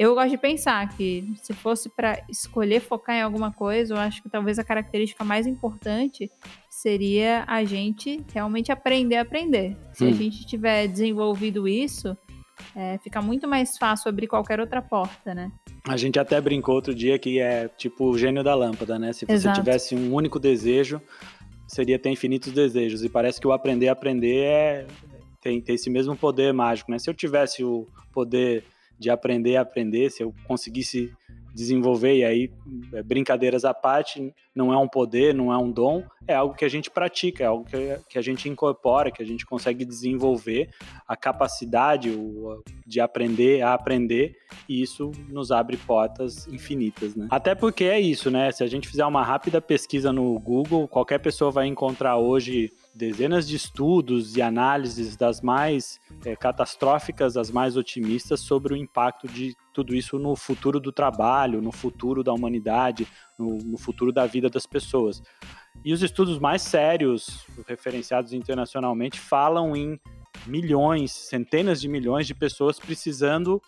Eu 0.00 0.14
gosto 0.14 0.30
de 0.30 0.38
pensar 0.38 0.96
que 0.96 1.30
se 1.42 1.52
fosse 1.52 1.90
para 1.90 2.24
escolher 2.26 2.80
focar 2.80 3.16
em 3.16 3.20
alguma 3.20 3.52
coisa, 3.52 3.92
eu 3.92 3.98
acho 3.98 4.22
que 4.22 4.30
talvez 4.30 4.58
a 4.58 4.64
característica 4.64 5.22
mais 5.22 5.46
importante 5.46 6.30
seria 6.70 7.44
a 7.46 7.62
gente 7.64 8.24
realmente 8.32 8.72
aprender 8.72 9.16
a 9.16 9.20
aprender. 9.20 9.76
Se 9.92 10.04
hum. 10.04 10.08
a 10.08 10.12
gente 10.12 10.46
tiver 10.46 10.88
desenvolvido 10.88 11.68
isso, 11.68 12.16
é, 12.74 12.96
fica 13.04 13.20
muito 13.20 13.46
mais 13.46 13.76
fácil 13.76 14.08
abrir 14.08 14.26
qualquer 14.26 14.58
outra 14.58 14.80
porta, 14.80 15.34
né? 15.34 15.52
A 15.86 15.98
gente 15.98 16.18
até 16.18 16.40
brincou 16.40 16.76
outro 16.76 16.94
dia 16.94 17.18
que 17.18 17.38
é 17.38 17.68
tipo 17.68 18.06
o 18.06 18.16
gênio 18.16 18.42
da 18.42 18.54
lâmpada, 18.54 18.98
né? 18.98 19.12
Se 19.12 19.26
você 19.26 19.32
Exato. 19.34 19.60
tivesse 19.60 19.94
um 19.94 20.14
único 20.14 20.40
desejo, 20.40 20.98
seria 21.68 21.98
ter 21.98 22.08
infinitos 22.08 22.54
desejos. 22.54 23.04
E 23.04 23.10
parece 23.10 23.38
que 23.38 23.46
o 23.46 23.52
aprender 23.52 23.88
a 23.88 23.92
aprender 23.92 24.44
é, 24.44 24.86
tem, 25.42 25.60
tem 25.60 25.74
esse 25.74 25.90
mesmo 25.90 26.16
poder 26.16 26.54
mágico, 26.54 26.90
né? 26.90 26.98
Se 26.98 27.10
eu 27.10 27.12
tivesse 27.12 27.62
o 27.62 27.86
poder 28.14 28.64
de 29.00 29.08
aprender 29.08 29.56
a 29.56 29.62
aprender, 29.62 30.10
se 30.10 30.22
eu 30.22 30.34
conseguisse 30.46 31.10
desenvolver, 31.54 32.18
e 32.18 32.24
aí, 32.24 32.50
é, 32.92 33.02
brincadeiras 33.02 33.64
à 33.64 33.74
parte, 33.74 34.32
não 34.54 34.72
é 34.72 34.76
um 34.76 34.86
poder, 34.86 35.34
não 35.34 35.52
é 35.52 35.58
um 35.58 35.70
dom, 35.70 36.04
é 36.28 36.34
algo 36.34 36.54
que 36.54 36.64
a 36.64 36.68
gente 36.68 36.90
pratica, 36.90 37.42
é 37.42 37.46
algo 37.46 37.64
que, 37.64 37.98
que 38.08 38.18
a 38.18 38.22
gente 38.22 38.48
incorpora, 38.48 39.10
que 39.10 39.22
a 39.22 39.26
gente 39.26 39.44
consegue 39.44 39.84
desenvolver 39.84 40.70
a 41.08 41.16
capacidade 41.16 42.10
de 42.86 43.00
aprender 43.00 43.62
a 43.62 43.74
aprender, 43.74 44.36
e 44.68 44.80
isso 44.80 45.10
nos 45.28 45.50
abre 45.50 45.76
portas 45.76 46.46
infinitas, 46.46 47.16
né? 47.16 47.26
Até 47.30 47.54
porque 47.54 47.84
é 47.84 47.98
isso, 47.98 48.30
né? 48.30 48.52
Se 48.52 48.62
a 48.62 48.66
gente 48.66 48.86
fizer 48.86 49.04
uma 49.04 49.24
rápida 49.24 49.60
pesquisa 49.60 50.12
no 50.12 50.38
Google, 50.38 50.86
qualquer 50.86 51.18
pessoa 51.18 51.50
vai 51.50 51.66
encontrar 51.66 52.16
hoje 52.16 52.70
dezenas 52.94 53.46
de 53.46 53.56
estudos 53.56 54.36
e 54.36 54.42
análises 54.42 55.16
das 55.16 55.40
mais 55.40 56.00
é, 56.24 56.34
catastróficas 56.34 57.36
às 57.36 57.50
mais 57.50 57.76
otimistas 57.76 58.40
sobre 58.40 58.74
o 58.74 58.76
impacto 58.76 59.28
de 59.28 59.54
tudo 59.72 59.94
isso 59.94 60.18
no 60.18 60.34
futuro 60.34 60.80
do 60.80 60.92
trabalho, 60.92 61.62
no 61.62 61.72
futuro 61.72 62.22
da 62.22 62.32
humanidade, 62.32 63.06
no, 63.38 63.58
no 63.58 63.78
futuro 63.78 64.12
da 64.12 64.26
vida 64.26 64.50
das 64.50 64.66
pessoas. 64.66 65.22
E 65.84 65.92
os 65.92 66.02
estudos 66.02 66.38
mais 66.38 66.62
sérios, 66.62 67.46
referenciados 67.66 68.32
internacionalmente, 68.32 69.20
falam 69.20 69.76
em 69.76 69.98
milhões, 70.46 71.12
centenas 71.12 71.80
de 71.80 71.88
milhões 71.88 72.26
de 72.26 72.34
pessoas 72.34 72.78
precisando 72.78 73.62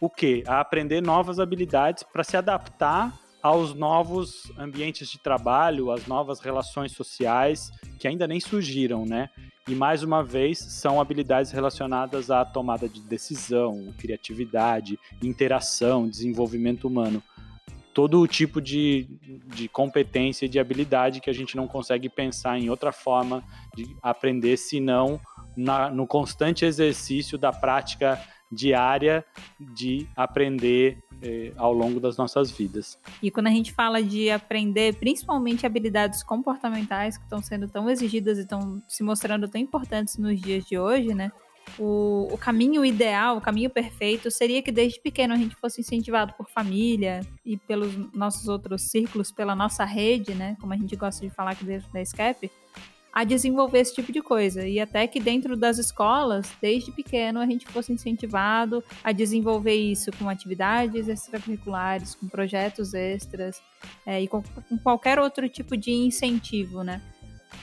o 0.00 0.10
quê? 0.10 0.42
A 0.46 0.60
aprender 0.60 1.00
novas 1.00 1.38
habilidades 1.38 2.02
para 2.02 2.24
se 2.24 2.36
adaptar 2.36 3.18
aos 3.42 3.74
novos 3.74 4.50
ambientes 4.58 5.08
de 5.08 5.18
trabalho, 5.18 5.90
às 5.90 6.06
novas 6.06 6.40
relações 6.40 6.92
sociais 6.92 7.70
que 7.98 8.08
ainda 8.08 8.26
nem 8.26 8.40
surgiram, 8.40 9.04
né? 9.04 9.28
E 9.68 9.74
mais 9.74 10.02
uma 10.02 10.24
vez 10.24 10.58
são 10.58 11.00
habilidades 11.00 11.52
relacionadas 11.52 12.30
à 12.30 12.44
tomada 12.44 12.88
de 12.88 13.02
decisão, 13.02 13.92
criatividade, 13.98 14.98
interação, 15.22 16.08
desenvolvimento 16.08 16.88
humano. 16.88 17.22
Todo 17.92 18.20
o 18.20 18.26
tipo 18.26 18.62
de, 18.62 19.06
de 19.54 19.68
competência 19.68 20.46
e 20.46 20.48
de 20.48 20.58
habilidade 20.58 21.20
que 21.20 21.28
a 21.28 21.34
gente 21.34 21.56
não 21.56 21.68
consegue 21.68 22.08
pensar 22.08 22.58
em 22.58 22.70
outra 22.70 22.92
forma 22.92 23.44
de 23.76 23.94
aprender 24.02 24.56
senão 24.56 25.20
na, 25.54 25.90
no 25.90 26.06
constante 26.06 26.64
exercício 26.64 27.36
da 27.36 27.52
prática 27.52 28.18
diária 28.50 29.24
de 29.60 30.08
aprender 30.16 30.98
eh, 31.22 31.52
ao 31.56 31.72
longo 31.72 32.00
das 32.00 32.16
nossas 32.16 32.50
vidas. 32.50 32.98
E 33.22 33.30
quando 33.30 33.48
a 33.48 33.50
gente 33.50 33.72
fala 33.72 34.02
de 34.02 34.30
aprender, 34.30 34.96
principalmente 34.96 35.66
habilidades 35.66 36.22
comportamentais 36.22 37.16
que 37.16 37.24
estão 37.24 37.42
sendo 37.42 37.68
tão 37.68 37.88
exigidas 37.88 38.38
e 38.38 38.42
estão 38.42 38.82
se 38.86 39.02
mostrando 39.02 39.48
tão 39.48 39.60
importantes 39.60 40.16
nos 40.16 40.40
dias 40.40 40.64
de 40.64 40.78
hoje, 40.78 41.14
né? 41.14 41.30
O, 41.78 42.28
o, 42.32 42.38
caminho 42.38 42.84
ideal, 42.84 43.36
o 43.36 43.40
caminho 43.40 43.68
perfeito 43.68 44.30
seria 44.30 44.62
que 44.62 44.72
desde 44.72 45.00
pequeno 45.00 45.34
a 45.34 45.36
gente 45.36 45.54
fosse 45.56 45.80
incentivado 45.80 46.32
por 46.32 46.48
família 46.48 47.20
e 47.44 47.56
pelos 47.56 47.94
nossos 48.14 48.48
outros 48.48 48.82
círculos, 48.82 49.30
pela 49.30 49.54
nossa 49.54 49.84
rede, 49.84 50.34
né? 50.34 50.56
Como 50.60 50.72
a 50.72 50.76
gente 50.76 50.96
gosta 50.96 51.26
de 51.26 51.34
falar 51.34 51.50
aqui 51.50 51.64
dentro 51.64 51.92
da 51.92 52.04
SCAP, 52.04 52.50
a 53.12 53.24
desenvolver 53.24 53.80
esse 53.80 53.94
tipo 53.94 54.12
de 54.12 54.22
coisa. 54.22 54.66
E 54.66 54.78
até 54.80 55.06
que 55.06 55.20
dentro 55.20 55.56
das 55.56 55.78
escolas, 55.78 56.50
desde 56.60 56.92
pequeno, 56.92 57.40
a 57.40 57.46
gente 57.46 57.66
fosse 57.66 57.92
incentivado 57.92 58.82
a 59.02 59.12
desenvolver 59.12 59.74
isso 59.74 60.10
com 60.18 60.28
atividades 60.28 61.08
extracurriculares, 61.08 62.14
com 62.14 62.28
projetos 62.28 62.94
extras 62.94 63.60
é, 64.06 64.22
e 64.22 64.28
com, 64.28 64.42
com, 64.42 64.78
qualquer 64.78 65.18
outro 65.18 65.48
tipo 65.48 65.76
de 65.76 65.90
incentivo, 65.92 66.82
né? 66.82 67.02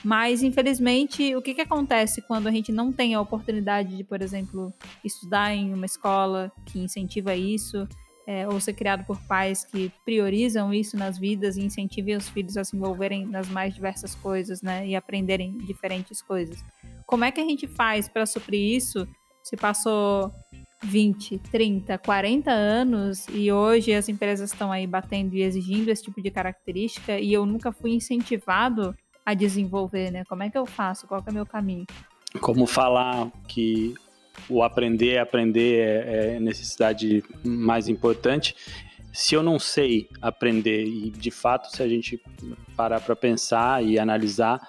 Mas, 0.04 0.42
infelizmente, 0.42 1.34
o 1.34 1.42
que, 1.42 1.54
que 1.54 1.60
acontece 1.60 2.20
quando 2.22 2.48
a 2.48 2.50
gente 2.50 2.70
não 2.70 2.92
tem 2.92 3.14
a 3.14 3.20
oportunidade 3.20 3.96
de, 3.96 4.04
por 4.04 4.20
exemplo, 4.20 4.72
estudar 5.04 5.54
em 5.54 5.72
uma 5.72 5.86
escola 5.86 6.52
que 6.66 6.78
incentiva 6.78 7.34
isso? 7.34 7.88
É, 8.26 8.46
ou 8.48 8.58
ser 8.58 8.72
criado 8.72 9.04
por 9.04 9.20
pais 9.22 9.64
que 9.64 9.90
priorizam 10.04 10.74
isso 10.74 10.96
nas 10.96 11.16
vidas 11.16 11.56
e 11.56 11.64
incentivem 11.64 12.16
os 12.16 12.28
filhos 12.28 12.56
a 12.56 12.64
se 12.64 12.76
envolverem 12.76 13.24
nas 13.24 13.48
mais 13.48 13.74
diversas 13.74 14.14
coisas, 14.14 14.62
né, 14.62 14.86
e 14.86 14.96
aprenderem 14.96 15.56
diferentes 15.58 16.20
coisas. 16.20 16.64
Como 17.06 17.24
é 17.24 17.30
que 17.30 17.40
a 17.40 17.44
gente 17.44 17.68
faz 17.68 18.08
para 18.08 18.26
suprir 18.26 18.74
isso 18.76 19.06
se 19.44 19.56
passou 19.56 20.32
20, 20.82 21.38
30, 21.38 21.96
40 21.98 22.50
anos 22.50 23.26
e 23.28 23.50
hoje 23.52 23.94
as 23.94 24.08
empresas 24.08 24.52
estão 24.52 24.72
aí 24.72 24.86
batendo 24.86 25.34
e 25.34 25.42
exigindo 25.42 25.88
esse 25.88 26.02
tipo 26.02 26.20
de 26.20 26.30
característica 26.30 27.18
e 27.18 27.32
eu 27.32 27.46
nunca 27.46 27.70
fui 27.70 27.92
incentivado 27.92 28.94
a 29.24 29.34
desenvolver, 29.34 30.10
né? 30.10 30.24
Como 30.28 30.42
é 30.42 30.50
que 30.50 30.58
eu 30.58 30.66
faço? 30.66 31.06
Qual 31.06 31.22
é 31.24 31.30
o 31.30 31.34
meu 31.34 31.46
caminho? 31.46 31.86
Como 32.40 32.66
falar 32.66 33.30
que 33.48 33.94
o 34.48 34.62
aprender, 34.62 35.18
aprender 35.18 35.78
é, 35.78 36.36
é 36.36 36.40
necessidade 36.40 37.22
mais 37.44 37.88
importante. 37.88 38.54
Se 39.12 39.34
eu 39.34 39.42
não 39.42 39.58
sei 39.58 40.08
aprender, 40.20 40.84
e 40.84 41.10
de 41.10 41.30
fato, 41.30 41.74
se 41.74 41.82
a 41.82 41.88
gente 41.88 42.20
parar 42.76 43.00
para 43.00 43.16
pensar 43.16 43.82
e 43.82 43.98
analisar, 43.98 44.60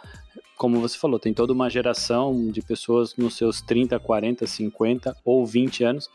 como 0.55 0.79
você 0.79 0.97
falou, 0.97 1.19
tem 1.19 1.33
toda 1.33 1.53
uma 1.53 1.69
geração 1.69 2.49
de 2.49 2.61
pessoas 2.61 3.15
nos 3.15 3.35
seus 3.35 3.61
30, 3.61 3.99
40, 3.99 4.47
50 4.47 5.17
ou 5.23 5.45
20 5.45 5.83
anos 5.83 6.09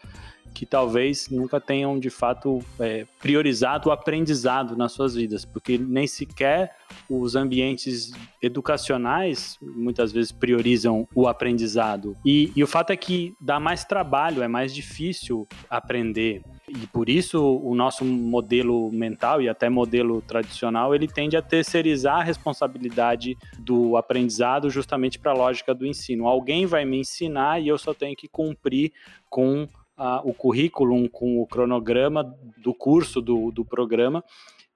que 0.52 0.66
talvez 0.66 1.28
nunca 1.28 1.60
tenham 1.60 1.98
de 1.98 2.10
fato 2.10 2.60
é, 2.78 3.06
priorizado 3.20 3.88
o 3.88 3.92
aprendizado 3.92 4.76
nas 4.76 4.92
suas 4.92 5.14
vidas, 5.14 5.44
porque 5.44 5.78
nem 5.78 6.06
sequer 6.06 6.76
os 7.08 7.34
ambientes 7.34 8.12
educacionais 8.40 9.58
muitas 9.60 10.12
vezes 10.12 10.32
priorizam 10.32 11.08
o 11.14 11.26
aprendizado. 11.26 12.16
E, 12.24 12.52
e 12.54 12.62
o 12.62 12.66
fato 12.66 12.90
é 12.90 12.96
que 12.96 13.34
dá 13.40 13.58
mais 13.58 13.84
trabalho, 13.84 14.42
é 14.42 14.48
mais 14.48 14.74
difícil 14.74 15.46
aprender. 15.68 16.42
E 16.68 16.86
por 16.86 17.08
isso 17.08 17.42
o 17.42 17.74
nosso 17.74 18.04
modelo 18.04 18.90
mental 18.90 19.42
e 19.42 19.48
até 19.48 19.68
modelo 19.68 20.22
tradicional, 20.22 20.94
ele 20.94 21.06
tende 21.06 21.36
a 21.36 21.42
terceirizar 21.42 22.20
a 22.20 22.24
responsabilidade 22.24 23.36
do 23.58 23.96
aprendizado 23.96 24.70
justamente 24.70 25.18
para 25.18 25.32
a 25.32 25.34
lógica 25.36 25.74
do 25.74 25.86
ensino. 25.86 26.26
Alguém 26.26 26.64
vai 26.66 26.84
me 26.84 26.98
ensinar 26.98 27.60
e 27.60 27.68
eu 27.68 27.76
só 27.76 27.92
tenho 27.92 28.16
que 28.16 28.28
cumprir 28.28 28.92
com 29.28 29.68
a, 29.96 30.20
o 30.24 30.32
currículo 30.32 31.08
com 31.08 31.40
o 31.40 31.46
cronograma 31.46 32.36
do 32.58 32.74
curso 32.74 33.20
do, 33.20 33.50
do 33.50 33.64
programa 33.64 34.24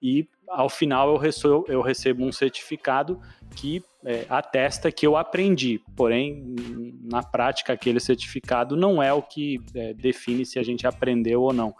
e 0.01 0.29
ao 0.49 0.69
final 0.69 1.11
eu 1.11 1.17
recebo, 1.17 1.65
eu 1.69 1.83
recebo 1.83 2.25
um 2.25 2.33
certificado 2.33 3.21
que 3.57 3.83
é, 4.05 4.25
atesta 4.29 4.93
que 4.93 5.07
eu 5.07 5.17
aprendi, 5.17 5.81
porém 5.97 6.55
na 7.03 7.23
prática 7.23 7.73
aquele 7.73 7.99
certificado 7.99 8.77
não 8.77 9.03
é 9.03 9.13
o 9.13 9.23
que 9.23 9.61
é, 9.75 9.93
define 9.95 10.45
se 10.47 10.59
a 10.59 10.63
gente 10.63 10.87
aprendeu 10.87 11.43
ou 11.43 11.53
não. 11.53 11.75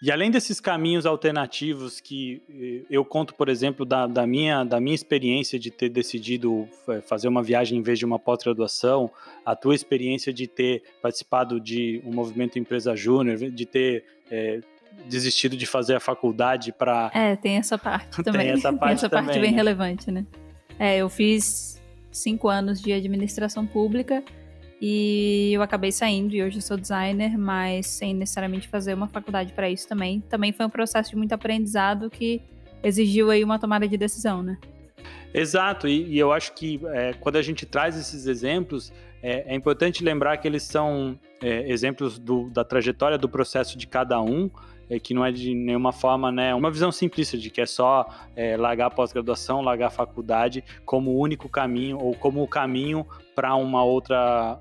E 0.00 0.12
além 0.12 0.30
desses 0.30 0.60
caminhos 0.60 1.06
alternativos 1.06 2.00
que 2.00 2.40
eh, 2.48 2.86
eu 2.88 3.04
conto, 3.04 3.34
por 3.34 3.48
exemplo, 3.48 3.84
da, 3.84 4.06
da, 4.06 4.26
minha, 4.26 4.62
da 4.62 4.78
minha 4.78 4.94
experiência 4.94 5.58
de 5.58 5.72
ter 5.72 5.88
decidido 5.88 6.68
eh, 6.88 7.00
fazer 7.00 7.26
uma 7.26 7.42
viagem 7.42 7.78
em 7.78 7.82
vez 7.82 7.98
de 7.98 8.04
uma 8.04 8.18
pós-graduação, 8.18 9.10
a 9.44 9.56
tua 9.56 9.74
experiência 9.74 10.32
de 10.32 10.46
ter 10.46 10.84
participado 11.02 11.58
de 11.58 12.00
um 12.04 12.12
movimento 12.12 12.60
Empresa 12.60 12.94
Júnior, 12.94 13.38
de 13.38 13.66
ter 13.66 14.04
é, 14.30 14.60
desistido 15.06 15.56
de 15.56 15.66
fazer 15.66 15.96
a 15.96 16.00
faculdade 16.00 16.72
para. 16.72 17.10
É, 17.12 17.34
tem 17.34 17.56
essa 17.56 17.76
parte 17.76 18.22
também. 18.22 18.42
tem 18.46 18.50
essa 18.50 18.72
parte, 18.72 18.80
tem 18.80 18.92
essa 18.92 19.10
parte 19.10 19.38
bem 19.40 19.52
relevante, 19.52 20.12
né? 20.12 20.24
É, 20.78 20.98
eu 20.98 21.08
fiz 21.08 21.82
cinco 22.12 22.48
anos 22.48 22.80
de 22.80 22.92
administração 22.92 23.66
pública 23.66 24.22
e 24.80 25.50
eu 25.52 25.62
acabei 25.62 25.90
saindo 25.90 26.34
e 26.34 26.42
hoje 26.42 26.58
eu 26.58 26.62
sou 26.62 26.76
designer, 26.76 27.36
mas 27.36 27.86
sem 27.86 28.14
necessariamente 28.14 28.68
fazer 28.68 28.94
uma 28.94 29.08
faculdade 29.08 29.52
para 29.52 29.68
isso 29.68 29.88
também. 29.88 30.20
Também 30.20 30.52
foi 30.52 30.66
um 30.66 30.70
processo 30.70 31.10
de 31.10 31.16
muito 31.16 31.32
aprendizado 31.32 32.08
que 32.08 32.40
exigiu 32.82 33.30
aí 33.30 33.42
uma 33.42 33.58
tomada 33.58 33.88
de 33.88 33.96
decisão, 33.96 34.42
né? 34.42 34.56
Exato, 35.34 35.86
e, 35.86 36.04
e 36.04 36.18
eu 36.18 36.32
acho 36.32 36.54
que 36.54 36.80
é, 36.86 37.12
quando 37.14 37.36
a 37.36 37.42
gente 37.42 37.66
traz 37.66 37.98
esses 37.98 38.26
exemplos, 38.26 38.92
é, 39.22 39.52
é 39.52 39.54
importante 39.54 40.02
lembrar 40.02 40.36
que 40.38 40.48
eles 40.48 40.62
são 40.62 41.18
é, 41.42 41.70
exemplos 41.70 42.18
do, 42.18 42.48
da 42.50 42.64
trajetória 42.64 43.18
do 43.18 43.28
processo 43.28 43.76
de 43.76 43.86
cada 43.86 44.20
um, 44.20 44.50
é, 44.88 44.98
que 44.98 45.14
não 45.14 45.24
é 45.24 45.30
de 45.30 45.54
nenhuma 45.54 45.92
forma 45.92 46.30
né, 46.32 46.54
uma 46.54 46.70
visão 46.70 46.90
simplista 46.90 47.36
de 47.36 47.50
que 47.50 47.60
é 47.60 47.66
só 47.66 48.06
é, 48.34 48.56
largar 48.56 48.86
a 48.86 48.90
pós-graduação, 48.90 49.60
largar 49.60 49.88
a 49.88 49.90
faculdade 49.90 50.64
como 50.84 51.10
o 51.10 51.18
único 51.18 51.48
caminho 51.48 51.98
ou 51.98 52.14
como 52.14 52.42
o 52.42 52.48
caminho 52.48 53.06
para 53.34 53.54
uma 53.54 53.82
outra 53.84 54.58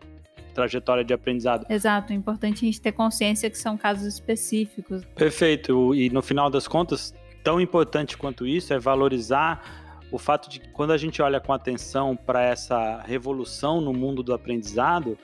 trajetória 0.53 1.03
de 1.03 1.13
aprendizado. 1.13 1.65
Exato, 1.69 2.11
é 2.11 2.15
importante 2.15 2.65
a 2.65 2.65
gente 2.65 2.81
ter 2.81 2.91
consciência 2.91 3.49
que 3.49 3.57
são 3.57 3.77
casos 3.77 4.05
específicos. 4.05 5.05
Perfeito, 5.15 5.93
e 5.93 6.09
no 6.09 6.21
final 6.21 6.49
das 6.49 6.67
contas, 6.67 7.13
tão 7.43 7.61
importante 7.61 8.17
quanto 8.17 8.45
isso 8.45 8.73
é 8.73 8.79
valorizar 8.79 9.85
o 10.11 10.17
fato 10.17 10.49
de 10.49 10.59
que 10.59 10.69
quando 10.69 10.91
a 10.91 10.97
gente 10.97 11.21
olha 11.21 11.39
com 11.39 11.53
atenção 11.53 12.15
para 12.15 12.41
essa 12.41 13.01
revolução 13.01 13.81
no 13.81 13.93
mundo 13.93 14.23
do 14.23 14.33
aprendizado, 14.33 15.17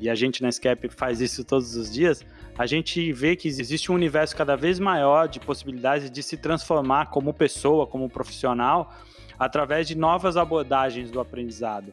e 0.00 0.08
a 0.08 0.14
gente 0.14 0.42
na 0.42 0.50
SCAP 0.50 0.88
faz 0.88 1.20
isso 1.20 1.44
todos 1.44 1.76
os 1.76 1.92
dias, 1.92 2.24
a 2.60 2.66
gente 2.66 3.10
vê 3.10 3.34
que 3.36 3.48
existe 3.48 3.90
um 3.90 3.94
universo 3.94 4.36
cada 4.36 4.54
vez 4.54 4.78
maior 4.78 5.26
de 5.26 5.40
possibilidades 5.40 6.10
de 6.10 6.22
se 6.22 6.36
transformar 6.36 7.06
como 7.06 7.32
pessoa, 7.32 7.86
como 7.86 8.06
profissional, 8.06 8.92
através 9.38 9.88
de 9.88 9.96
novas 9.96 10.36
abordagens 10.36 11.10
do 11.10 11.18
aprendizado. 11.18 11.90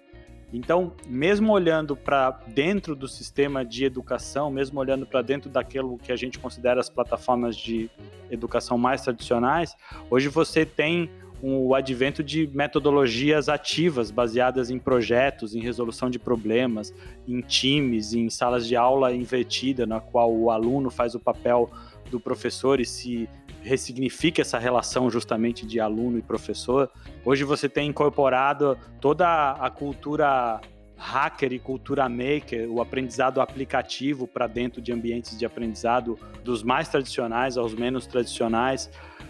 Então, 0.51 0.93
mesmo 1.07 1.53
olhando 1.53 1.95
para 1.95 2.31
dentro 2.47 2.97
do 2.97 3.07
sistema 3.07 3.63
de 3.63 3.85
educação, 3.85 4.51
mesmo 4.51 4.77
olhando 4.77 5.05
para 5.05 5.21
dentro 5.21 5.49
daquilo 5.49 5.97
que 5.97 6.11
a 6.11 6.17
gente 6.17 6.37
considera 6.37 6.81
as 6.81 6.89
plataformas 6.89 7.55
de 7.55 7.89
educação 8.29 8.77
mais 8.77 9.01
tradicionais, 9.01 9.73
hoje 10.09 10.27
você 10.27 10.65
tem 10.65 11.09
o 11.41 11.75
advento 11.75 12.23
de 12.23 12.49
metodologias 12.53 13.47
ativas 13.47 14.09
baseadas 14.09 14.69
em 14.69 14.79
projetos, 14.79 15.55
em 15.55 15.59
resolução 15.59 16.09
de 16.09 16.17
problemas, 16.17 16.93
em 17.27 17.41
times, 17.41 18.13
em 18.13 18.29
salas 18.29 18.67
de 18.67 18.75
aula 18.75 19.13
invertida, 19.13 19.85
na 19.85 19.99
qual 19.99 20.33
o 20.33 20.49
aluno 20.49 20.89
faz 20.89 21.13
o 21.13 21.19
papel 21.19 21.69
do 22.09 22.19
professor 22.19 22.79
e 22.79 22.85
se 22.85 23.29
ressignifica 23.61 24.41
essa 24.41 24.57
relação 24.57 25.09
justamente 25.09 25.65
de 25.65 25.79
aluno 25.79 26.17
e 26.17 26.21
professor. 26.21 26.89
Hoje 27.25 27.43
você 27.43 27.67
tem 27.67 27.89
incorporado 27.89 28.77
toda 29.01 29.51
a 29.51 29.69
cultura 29.69 30.61
hacker 30.97 31.53
e 31.53 31.59
cultura 31.59 32.09
maker, 32.09 32.69
o 32.69 32.81
aprendizado 32.81 33.39
aplicativo 33.39 34.27
para 34.27 34.47
dentro 34.47 34.81
de 34.81 34.91
ambientes 34.91 35.37
de 35.37 35.45
aprendizado 35.45 36.17
dos 36.43 36.63
mais 36.63 36.89
tradicionais 36.89 37.57
aos 37.57 37.73
menos 37.73 38.07
tradicionais 38.07 38.89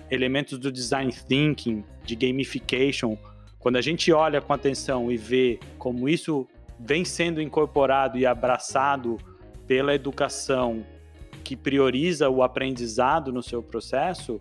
elementos 0.10 0.58
do 0.58 0.72
design 0.72 1.12
thinking, 1.12 1.84
de 2.06 2.16
gamification, 2.16 3.18
quando 3.60 3.76
a 3.76 3.82
gente 3.82 4.12
olha 4.14 4.40
com 4.40 4.54
atenção 4.54 5.12
e 5.12 5.18
vê 5.18 5.60
como 5.78 6.08
isso 6.08 6.48
vem 6.80 7.04
sendo 7.04 7.42
incorporado 7.42 8.18
e 8.18 8.26
abraçado 8.26 9.18
pela 9.68 9.94
educação 9.94 10.86
que 11.44 11.56
prioriza 11.56 12.30
o 12.30 12.44
aprendizado 12.44 13.32
no 13.32 13.44
seu 13.44 13.62
processo, 13.62 14.40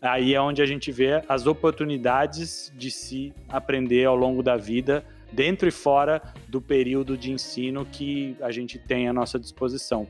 aí 0.00 0.34
é 0.34 0.40
onde 0.40 0.62
a 0.62 0.66
gente 0.66 0.92
vê 0.92 1.22
as 1.28 1.46
oportunidades 1.46 2.72
de 2.76 2.90
se 2.90 3.32
aprender 3.48 4.04
ao 4.04 4.16
longo 4.16 4.42
da 4.42 4.56
vida, 4.56 5.04
dentro 5.32 5.68
e 5.68 5.72
fora 5.72 6.22
do 6.48 6.60
período 6.60 7.16
de 7.16 7.30
ensino 7.30 7.86
que 7.86 8.36
a 8.40 8.50
gente 8.50 8.78
tem 8.78 9.08
à 9.08 9.12
nossa 9.12 9.38
disposição. 9.38 10.06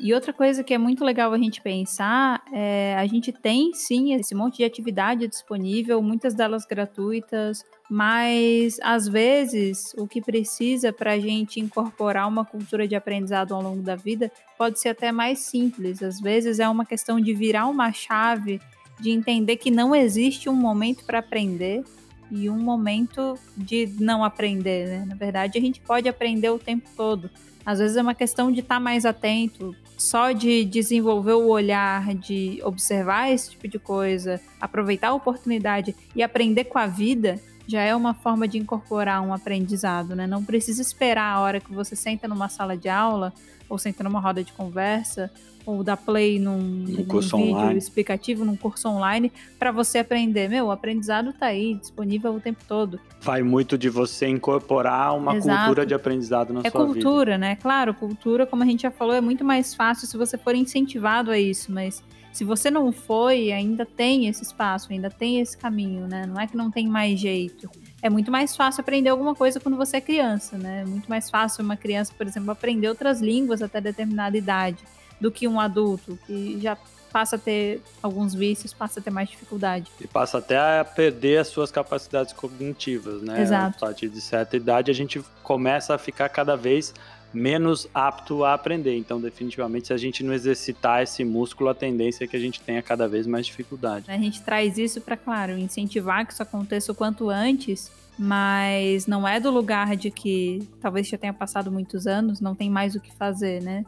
E 0.00 0.14
outra 0.14 0.32
coisa 0.32 0.62
que 0.62 0.72
é 0.72 0.78
muito 0.78 1.04
legal 1.04 1.32
a 1.32 1.38
gente 1.38 1.60
pensar 1.60 2.40
é 2.52 2.94
a 2.96 3.04
gente 3.06 3.32
tem 3.32 3.74
sim 3.74 4.14
esse 4.14 4.32
monte 4.32 4.58
de 4.58 4.64
atividade 4.64 5.26
disponível, 5.26 6.00
muitas 6.00 6.34
delas 6.34 6.64
gratuitas, 6.64 7.64
mas 7.90 8.78
às 8.80 9.08
vezes 9.08 9.92
o 9.98 10.06
que 10.06 10.20
precisa 10.20 10.92
para 10.92 11.14
a 11.14 11.18
gente 11.18 11.58
incorporar 11.58 12.28
uma 12.28 12.44
cultura 12.44 12.86
de 12.86 12.94
aprendizado 12.94 13.52
ao 13.52 13.60
longo 13.60 13.82
da 13.82 13.96
vida 13.96 14.30
pode 14.56 14.78
ser 14.78 14.90
até 14.90 15.10
mais 15.10 15.40
simples. 15.40 16.00
Às 16.00 16.20
vezes 16.20 16.60
é 16.60 16.68
uma 16.68 16.86
questão 16.86 17.20
de 17.20 17.34
virar 17.34 17.66
uma 17.66 17.92
chave, 17.92 18.60
de 19.00 19.10
entender 19.10 19.56
que 19.56 19.70
não 19.70 19.96
existe 19.96 20.48
um 20.48 20.54
momento 20.54 21.04
para 21.04 21.18
aprender, 21.18 21.82
e 22.30 22.48
um 22.48 22.58
momento 22.58 23.38
de 23.56 23.92
não 23.98 24.22
aprender, 24.24 24.86
né? 24.88 25.04
Na 25.06 25.14
verdade, 25.14 25.58
a 25.58 25.60
gente 25.60 25.80
pode 25.80 26.08
aprender 26.08 26.50
o 26.50 26.58
tempo 26.58 26.88
todo. 26.96 27.30
Às 27.64 27.78
vezes 27.78 27.96
é 27.96 28.02
uma 28.02 28.14
questão 28.14 28.50
de 28.50 28.60
estar 28.60 28.76
tá 28.76 28.80
mais 28.80 29.04
atento, 29.04 29.74
só 29.96 30.32
de 30.32 30.64
desenvolver 30.64 31.34
o 31.34 31.48
olhar, 31.48 32.14
de 32.14 32.60
observar 32.62 33.30
esse 33.30 33.50
tipo 33.50 33.68
de 33.68 33.78
coisa, 33.78 34.40
aproveitar 34.60 35.08
a 35.08 35.14
oportunidade 35.14 35.94
e 36.16 36.22
aprender 36.22 36.64
com 36.64 36.78
a 36.78 36.86
vida, 36.86 37.38
já 37.68 37.82
é 37.82 37.94
uma 37.94 38.14
forma 38.14 38.48
de 38.48 38.56
incorporar 38.56 39.20
um 39.20 39.32
aprendizado, 39.32 40.16
né? 40.16 40.26
Não 40.26 40.42
precisa 40.42 40.80
esperar 40.80 41.34
a 41.34 41.40
hora 41.40 41.60
que 41.60 41.70
você 41.70 41.94
senta 41.94 42.26
numa 42.26 42.48
sala 42.48 42.74
de 42.74 42.88
aula 42.88 43.32
ou 43.68 43.76
senta 43.76 44.02
numa 44.02 44.18
roda 44.18 44.42
de 44.42 44.54
conversa 44.54 45.30
ou 45.66 45.84
dar 45.84 45.98
play 45.98 46.38
num, 46.38 46.56
num 46.58 47.04
curso 47.04 47.36
vídeo 47.36 47.54
online. 47.54 47.78
explicativo, 47.78 48.42
num 48.42 48.56
curso 48.56 48.88
online, 48.88 49.30
para 49.58 49.70
você 49.70 49.98
aprender. 49.98 50.48
Meu, 50.48 50.68
o 50.68 50.70
aprendizado 50.70 51.28
está 51.28 51.44
aí, 51.44 51.74
disponível 51.74 52.34
o 52.34 52.40
tempo 52.40 52.64
todo. 52.66 52.98
Vai 53.20 53.42
muito 53.42 53.76
de 53.76 53.90
você 53.90 54.26
incorporar 54.26 55.14
uma 55.14 55.36
Exato. 55.36 55.58
cultura 55.58 55.84
de 55.84 55.92
aprendizado 55.92 56.54
na 56.54 56.60
é 56.64 56.70
sua 56.70 56.86
vida. 56.86 56.98
É 56.98 57.02
cultura, 57.02 57.36
né? 57.36 57.56
Claro, 57.56 57.92
cultura, 57.92 58.46
como 58.46 58.62
a 58.62 58.66
gente 58.66 58.80
já 58.80 58.90
falou, 58.90 59.14
é 59.14 59.20
muito 59.20 59.44
mais 59.44 59.74
fácil 59.74 60.06
se 60.06 60.16
você 60.16 60.38
for 60.38 60.54
incentivado 60.54 61.30
a 61.30 61.38
isso, 61.38 61.70
mas 61.70 62.02
se 62.32 62.44
você 62.44 62.70
não 62.70 62.92
foi, 62.92 63.52
ainda 63.52 63.84
tem 63.84 64.28
esse 64.28 64.42
espaço, 64.42 64.92
ainda 64.92 65.10
tem 65.10 65.40
esse 65.40 65.56
caminho, 65.56 66.06
né? 66.06 66.26
Não 66.26 66.40
é 66.40 66.46
que 66.46 66.56
não 66.56 66.70
tem 66.70 66.86
mais 66.86 67.18
jeito. 67.18 67.68
É 68.00 68.08
muito 68.08 68.30
mais 68.30 68.54
fácil 68.54 68.80
aprender 68.80 69.08
alguma 69.08 69.34
coisa 69.34 69.58
quando 69.58 69.76
você 69.76 69.96
é 69.96 70.00
criança, 70.00 70.56
né? 70.56 70.82
É 70.82 70.84
muito 70.84 71.08
mais 71.08 71.28
fácil 71.28 71.64
uma 71.64 71.76
criança, 71.76 72.12
por 72.16 72.26
exemplo, 72.26 72.50
aprender 72.50 72.88
outras 72.88 73.20
línguas 73.20 73.60
até 73.62 73.80
determinada 73.80 74.36
idade 74.36 74.84
do 75.20 75.32
que 75.32 75.48
um 75.48 75.58
adulto 75.58 76.18
que 76.26 76.60
já 76.60 76.76
passa 77.10 77.36
a 77.36 77.38
ter 77.38 77.82
alguns 78.02 78.34
vícios, 78.34 78.72
passa 78.72 79.00
a 79.00 79.02
ter 79.02 79.10
mais 79.10 79.28
dificuldade. 79.28 79.90
E 80.00 80.06
passa 80.06 80.38
até 80.38 80.56
a 80.58 80.84
perder 80.84 81.38
as 81.38 81.48
suas 81.48 81.70
capacidades 81.70 82.32
cognitivas, 82.32 83.22
né? 83.22 83.40
Exato. 83.40 83.76
A 83.76 83.88
partir 83.88 84.08
de 84.08 84.20
certa 84.20 84.56
idade, 84.56 84.90
a 84.90 84.94
gente 84.94 85.20
começa 85.42 85.94
a 85.94 85.98
ficar 85.98 86.28
cada 86.28 86.56
vez 86.56 86.94
menos 87.32 87.88
apto 87.92 88.44
a 88.44 88.54
aprender. 88.54 88.96
Então, 88.96 89.20
definitivamente, 89.20 89.88
se 89.88 89.92
a 89.92 89.96
gente 89.96 90.22
não 90.22 90.32
exercitar 90.32 91.02
esse 91.02 91.24
músculo, 91.24 91.70
a 91.70 91.74
tendência 91.74 92.24
é 92.24 92.26
que 92.26 92.36
a 92.36 92.40
gente 92.40 92.60
tenha 92.60 92.82
cada 92.82 93.06
vez 93.06 93.26
mais 93.26 93.46
dificuldade. 93.46 94.10
A 94.10 94.16
gente 94.16 94.42
traz 94.42 94.78
isso 94.78 95.00
para, 95.00 95.16
claro, 95.16 95.52
incentivar 95.58 96.26
que 96.26 96.32
isso 96.32 96.42
aconteça 96.42 96.92
o 96.92 96.94
quanto 96.94 97.28
antes, 97.28 97.92
mas 98.18 99.06
não 99.06 99.26
é 99.26 99.38
do 99.38 99.50
lugar 99.50 99.96
de 99.96 100.10
que 100.10 100.66
talvez 100.80 101.06
já 101.06 101.18
tenha 101.18 101.32
passado 101.32 101.70
muitos 101.70 102.06
anos, 102.06 102.40
não 102.40 102.54
tem 102.54 102.70
mais 102.70 102.94
o 102.94 103.00
que 103.00 103.12
fazer, 103.12 103.62
né? 103.62 103.84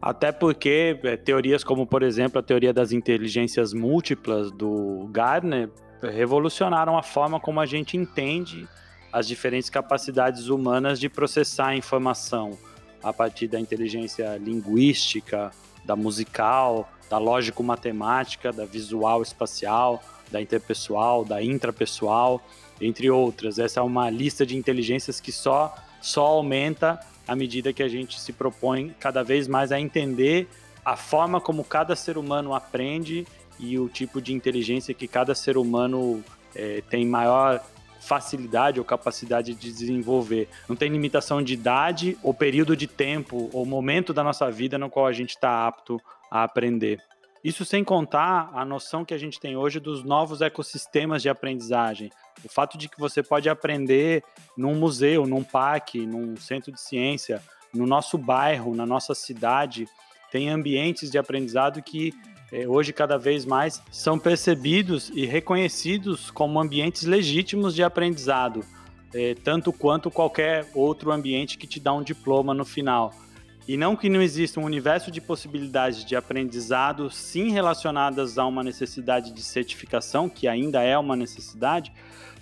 Até 0.00 0.30
porque 0.30 0.98
é, 1.02 1.16
teorias 1.16 1.64
como, 1.64 1.86
por 1.86 2.02
exemplo, 2.02 2.38
a 2.38 2.42
teoria 2.42 2.72
das 2.72 2.92
inteligências 2.92 3.72
múltiplas 3.72 4.50
do 4.52 5.08
Gardner 5.10 5.70
revolucionaram 6.02 6.98
a 6.98 7.02
forma 7.02 7.40
como 7.40 7.58
a 7.58 7.66
gente 7.66 7.96
entende 7.96 8.68
as 9.10 9.26
diferentes 9.26 9.70
capacidades 9.70 10.48
humanas 10.48 11.00
de 11.00 11.08
processar 11.08 11.68
a 11.68 11.76
informação 11.76 12.58
a 13.04 13.12
partir 13.12 13.46
da 13.46 13.60
inteligência 13.60 14.36
linguística, 14.38 15.52
da 15.84 15.94
musical, 15.94 16.90
da 17.10 17.18
lógico-matemática, 17.18 18.50
da 18.50 18.64
visual-espacial, 18.64 20.02
da 20.30 20.40
interpessoal, 20.40 21.24
da 21.24 21.42
intrapessoal, 21.42 22.40
entre 22.80 23.10
outras. 23.10 23.58
Essa 23.58 23.80
é 23.80 23.82
uma 23.82 24.08
lista 24.08 24.46
de 24.46 24.56
inteligências 24.56 25.20
que 25.20 25.30
só, 25.30 25.74
só 26.00 26.24
aumenta 26.24 26.98
à 27.28 27.36
medida 27.36 27.72
que 27.72 27.82
a 27.82 27.88
gente 27.88 28.18
se 28.18 28.32
propõe 28.32 28.94
cada 28.98 29.22
vez 29.22 29.46
mais 29.46 29.70
a 29.70 29.78
entender 29.78 30.48
a 30.84 30.96
forma 30.96 31.40
como 31.40 31.62
cada 31.62 31.94
ser 31.94 32.18
humano 32.18 32.54
aprende 32.54 33.26
e 33.58 33.78
o 33.78 33.88
tipo 33.88 34.20
de 34.20 34.32
inteligência 34.32 34.94
que 34.94 35.06
cada 35.06 35.34
ser 35.34 35.56
humano 35.56 36.22
é, 36.54 36.82
tem 36.88 37.06
maior 37.06 37.62
facilidade 38.04 38.78
ou 38.78 38.84
capacidade 38.84 39.54
de 39.54 39.72
desenvolver. 39.72 40.48
Não 40.68 40.76
tem 40.76 40.90
limitação 40.90 41.42
de 41.42 41.54
idade 41.54 42.16
ou 42.22 42.34
período 42.34 42.76
de 42.76 42.86
tempo 42.86 43.48
ou 43.52 43.64
momento 43.64 44.12
da 44.12 44.22
nossa 44.22 44.50
vida 44.50 44.78
no 44.78 44.90
qual 44.90 45.06
a 45.06 45.12
gente 45.12 45.30
está 45.30 45.66
apto 45.66 46.00
a 46.30 46.42
aprender. 46.44 47.00
Isso 47.42 47.64
sem 47.64 47.84
contar 47.84 48.50
a 48.54 48.64
noção 48.64 49.04
que 49.04 49.12
a 49.12 49.18
gente 49.18 49.38
tem 49.38 49.56
hoje 49.56 49.78
dos 49.78 50.02
novos 50.02 50.40
ecossistemas 50.40 51.20
de 51.20 51.28
aprendizagem. 51.28 52.10
O 52.42 52.48
fato 52.48 52.78
de 52.78 52.88
que 52.88 52.98
você 52.98 53.22
pode 53.22 53.48
aprender 53.48 54.22
num 54.56 54.74
museu, 54.74 55.26
num 55.26 55.44
parque, 55.44 56.06
num 56.06 56.36
centro 56.36 56.72
de 56.72 56.80
ciência, 56.80 57.42
no 57.72 57.86
nosso 57.86 58.16
bairro, 58.16 58.74
na 58.74 58.86
nossa 58.86 59.14
cidade, 59.14 59.86
tem 60.30 60.48
ambientes 60.48 61.10
de 61.10 61.18
aprendizado 61.18 61.82
que 61.82 62.14
hoje 62.68 62.92
cada 62.92 63.18
vez 63.18 63.44
mais 63.44 63.82
são 63.90 64.18
percebidos 64.18 65.10
e 65.14 65.26
reconhecidos 65.26 66.30
como 66.30 66.60
ambientes 66.60 67.02
legítimos 67.02 67.74
de 67.74 67.82
aprendizado, 67.82 68.64
eh, 69.12 69.34
tanto 69.42 69.72
quanto 69.72 70.10
qualquer 70.10 70.66
outro 70.74 71.10
ambiente 71.10 71.58
que 71.58 71.66
te 71.66 71.80
dá 71.80 71.92
um 71.92 72.02
diploma 72.02 72.54
no 72.54 72.64
final. 72.64 73.12
E 73.66 73.76
não 73.76 73.96
que 73.96 74.10
não 74.10 74.20
exista 74.20 74.60
um 74.60 74.64
universo 74.64 75.10
de 75.10 75.22
possibilidades 75.22 76.04
de 76.04 76.14
aprendizado, 76.14 77.10
sim 77.10 77.50
relacionadas 77.50 78.36
a 78.36 78.44
uma 78.46 78.62
necessidade 78.62 79.32
de 79.32 79.42
certificação, 79.42 80.28
que 80.28 80.46
ainda 80.46 80.82
é 80.82 80.96
uma 80.98 81.16
necessidade, 81.16 81.90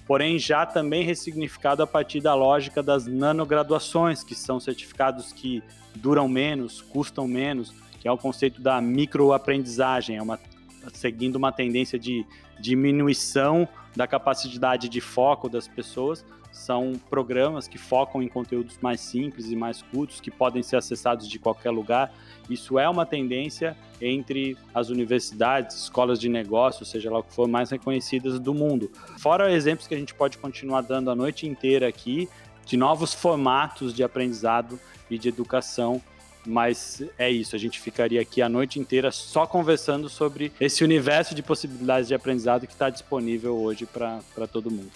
porém 0.05 0.37
já 0.37 0.67
também 0.67 1.05
ressignificado 1.05 1.81
a 1.81 1.87
partir 1.87 2.21
da 2.21 2.35
lógica 2.35 2.83
das 2.83 3.07
nanograduações, 3.07 4.25
que 4.25 4.35
são 4.35 4.59
certificados 4.59 5.33
que 5.33 5.63
duram 5.95 6.29
menos, 6.29 6.81
custam 6.83 7.29
menos, 7.29 7.73
que 8.03 8.09
é 8.09 8.11
o 8.11 8.19
conceito 8.19 8.61
da 8.61 8.81
microaprendizagem, 8.81 10.17
é 10.17 10.23
uma, 10.23 10.37
seguindo 10.93 11.37
uma 11.37 11.53
tendência 11.53 11.97
de 11.97 12.27
diminuição 12.59 13.69
da 13.95 14.09
capacidade 14.09 14.89
de 14.89 15.01
foco 15.01 15.49
das 15.49 15.69
pessoas, 15.69 16.25
são 16.51 17.01
programas 17.09 17.69
que 17.69 17.79
focam 17.79 18.21
em 18.21 18.27
conteúdos 18.27 18.77
mais 18.83 19.01
simples 19.01 19.53
e 19.53 19.55
mais 19.55 19.83
curtos, 19.83 20.21
que 20.21 20.33
podem 20.33 20.65
ser 20.65 20.75
acessados 20.75 21.29
de 21.29 21.39
qualquer 21.39 21.71
lugar. 21.71 22.13
Isso 22.51 22.77
é 22.77 22.89
uma 22.89 23.07
tendência 23.07 23.77
entre 24.01 24.59
as 24.75 24.89
universidades, 24.89 25.77
escolas 25.77 26.19
de 26.19 26.29
negócio, 26.29 26.85
seja 26.85 27.09
lá 27.09 27.21
o 27.21 27.23
que 27.23 27.33
for, 27.33 27.47
mais 27.47 27.71
reconhecidas 27.71 28.41
do 28.41 28.53
mundo. 28.53 28.91
Fora 29.21 29.53
exemplos 29.53 29.87
que 29.87 29.95
a 29.95 29.99
gente 29.99 30.13
pode 30.13 30.39
continuar 30.39 30.81
dando 30.81 31.09
a 31.09 31.15
noite 31.15 31.47
inteira 31.47 31.87
aqui, 31.87 32.29
de 32.67 32.77
novos 32.77 33.15
formatos 33.15 33.95
de 33.95 34.03
aprendizado 34.03 34.79
e 35.09 35.17
de 35.17 35.29
educação 35.29 36.03
mas 36.47 37.03
é 37.19 37.31
isso, 37.31 37.55
a 37.55 37.59
gente 37.59 37.81
ficaria 37.81 38.21
aqui 38.21 38.43
a 38.43 38.49
noite 38.49 38.81
inteira 38.81 39.11
só 39.11 39.47
conversando 39.47 40.09
sobre 40.09 40.53
esse 40.61 40.83
universo 40.83 41.35
de 41.35 41.43
possibilidades 41.43 42.09
de 42.09 42.15
aprendizado 42.15 42.67
que 42.67 42.73
está 42.73 42.91
disponível 42.91 43.57
hoje 43.57 43.87
para 43.87 44.47
todo 44.51 44.71
mundo. 44.71 44.91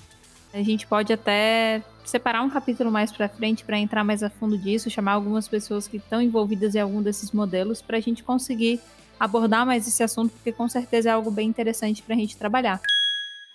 A 0.52 0.62
gente 0.62 0.86
pode 0.86 1.12
até 1.12 1.82
separar 2.04 2.42
um 2.42 2.48
capítulo 2.48 2.90
mais 2.90 3.12
para 3.12 3.28
frente 3.28 3.64
para 3.64 3.78
entrar 3.78 4.02
mais 4.02 4.22
a 4.22 4.30
fundo 4.30 4.56
disso, 4.56 4.88
chamar 4.88 5.12
algumas 5.12 5.46
pessoas 5.46 5.86
que 5.86 5.98
estão 5.98 6.20
envolvidas 6.22 6.74
em 6.74 6.80
algum 6.80 7.02
desses 7.02 7.30
modelos 7.30 7.82
para 7.82 7.98
a 7.98 8.00
gente 8.00 8.22
conseguir 8.22 8.80
abordar 9.20 9.66
mais 9.66 9.86
esse 9.86 10.02
assunto, 10.02 10.32
porque 10.32 10.52
com 10.52 10.68
certeza 10.68 11.10
é 11.10 11.12
algo 11.12 11.30
bem 11.30 11.48
interessante 11.48 12.02
para 12.02 12.14
a 12.14 12.18
gente 12.18 12.36
trabalhar. 12.36 12.80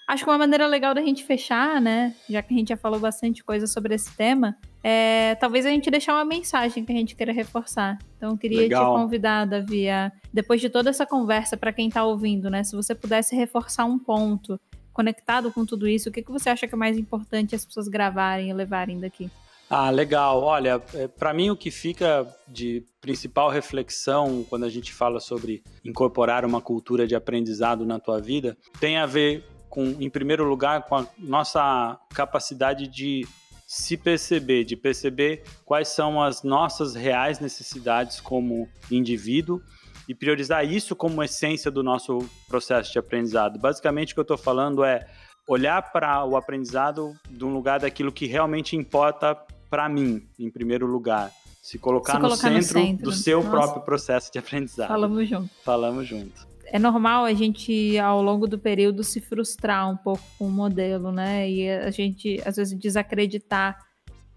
Acho 0.08 0.24
que 0.24 0.30
uma 0.30 0.38
maneira 0.38 0.68
legal 0.68 0.94
da 0.94 1.02
gente 1.02 1.24
fechar, 1.24 1.80
né, 1.80 2.14
já 2.30 2.42
que 2.42 2.54
a 2.54 2.58
gente 2.58 2.70
já 2.70 2.78
falou 2.78 3.00
bastante 3.00 3.44
coisa 3.44 3.66
sobre 3.66 3.96
esse 3.96 4.12
tema, 4.16 4.58
é 4.84 5.36
talvez 5.36 5.66
a 5.66 5.70
gente 5.70 5.90
deixar 5.92 6.14
uma 6.14 6.26
mensagem 6.26 6.84
que 6.84 6.92
a 6.92 6.96
gente 6.96 7.16
queira 7.16 7.32
reforçar. 7.32 8.00
Então, 8.18 8.32
eu 8.32 8.38
queria 8.38 8.62
legal. 8.62 8.96
te 8.96 9.02
convidar, 9.02 9.46
Davi, 9.46 9.90
a, 9.90 10.12
depois 10.34 10.60
de 10.62 10.70
toda 10.70 10.90
essa 10.90 11.06
conversa, 11.06 11.56
para 11.56 11.72
quem 11.72 11.88
está 11.88 12.04
ouvindo, 12.04 12.50
né, 12.50 12.64
se 12.64 12.76
você 12.76 12.96
pudesse 12.96 13.36
reforçar 13.36 13.86
um 13.86 14.00
ponto 14.00 14.60
conectado 14.94 15.52
com 15.52 15.66
tudo 15.66 15.88
isso, 15.88 16.10
o 16.10 16.12
que, 16.12 16.22
que 16.22 16.32
você 16.32 16.50
acha 16.50 16.68
que 16.68 16.76
é 16.76 16.78
mais 16.78 16.98
importante 16.98 17.56
as 17.56 17.66
pessoas 17.66 17.88
gravarem 17.88 18.50
e 18.50 18.54
levarem 18.54 19.00
daqui? 19.00 19.30
Ah, 19.74 19.90
legal. 19.90 20.42
Olha, 20.44 20.82
é, 20.94 21.08
para 21.08 21.34
mim 21.34 21.50
o 21.50 21.56
que 21.56 21.72
fica 21.72 22.28
de 22.46 22.84
principal 23.00 23.50
reflexão 23.50 24.46
quando 24.50 24.66
a 24.66 24.70
gente 24.70 24.94
fala 24.94 25.22
sobre 25.22 25.64
incorporar 25.86 26.44
uma 26.44 26.60
cultura 26.60 27.08
de 27.08 27.16
aprendizado 27.16 27.86
na 27.86 27.98
tua 27.98 28.20
vida 28.20 28.58
tem 28.82 28.98
a 28.98 29.06
ver 29.06 29.46
com, 29.70 29.86
em 29.98 30.10
primeiro 30.10 30.44
lugar, 30.44 30.84
com 30.84 30.98
a 30.98 31.08
nossa 31.18 31.98
capacidade 32.14 32.86
de 32.86 33.26
se 33.74 33.96
perceber, 33.96 34.66
de 34.66 34.76
perceber 34.76 35.44
quais 35.64 35.88
são 35.88 36.22
as 36.22 36.44
nossas 36.44 36.94
reais 36.94 37.40
necessidades 37.40 38.20
como 38.20 38.68
indivíduo 38.92 39.62
e 40.10 40.14
priorizar 40.14 40.66
isso 40.66 40.94
como 40.94 41.24
essência 41.24 41.72
do 41.72 41.82
nosso 41.82 42.20
processo 42.50 42.92
de 42.92 43.00
aprendizado. 43.00 43.58
Basicamente, 43.58 44.12
o 44.12 44.16
que 44.16 44.20
eu 44.20 44.24
estou 44.24 44.38
falando 44.38 44.84
é 44.84 45.08
olhar 45.48 45.90
para 45.94 46.26
o 46.26 46.36
aprendizado 46.36 47.14
de 47.30 47.46
um 47.46 47.54
lugar 47.54 47.80
daquilo 47.80 48.12
que 48.12 48.26
realmente 48.26 48.76
importa 48.76 49.36
para 49.70 49.88
mim, 49.88 50.22
em 50.38 50.52
primeiro 50.52 50.86
lugar. 50.86 51.32
Se 51.62 51.80
colocar, 51.80 52.16
Se 52.16 52.20
no, 52.20 52.28
colocar 52.28 52.42
centro 52.50 52.58
no, 52.58 52.64
centro 52.64 53.04
do 53.06 53.12
seu 53.14 53.38
Nossa. 53.38 53.52
próprio 53.52 53.86
processo 53.86 54.34
de 54.34 54.38
aprendizado. 54.38 54.90
Falamos 54.90 55.30
junto. 55.30 55.50
Falamos 55.64 56.06
junto. 56.06 56.51
É 56.74 56.80
normal 56.80 57.26
a 57.26 57.34
gente, 57.34 58.00
ao 58.00 58.22
longo 58.24 58.48
do 58.48 58.58
período, 58.58 59.04
se 59.04 59.20
frustrar 59.20 59.92
um 59.92 59.98
pouco 59.98 60.24
com 60.40 60.48
o 60.48 60.52
modelo, 60.52 61.12
né? 61.12 61.50
E 61.50 61.70
a 61.70 61.92
gente, 61.92 62.42
às 62.46 62.56
vezes, 62.56 62.80
desacreditar 62.80 63.78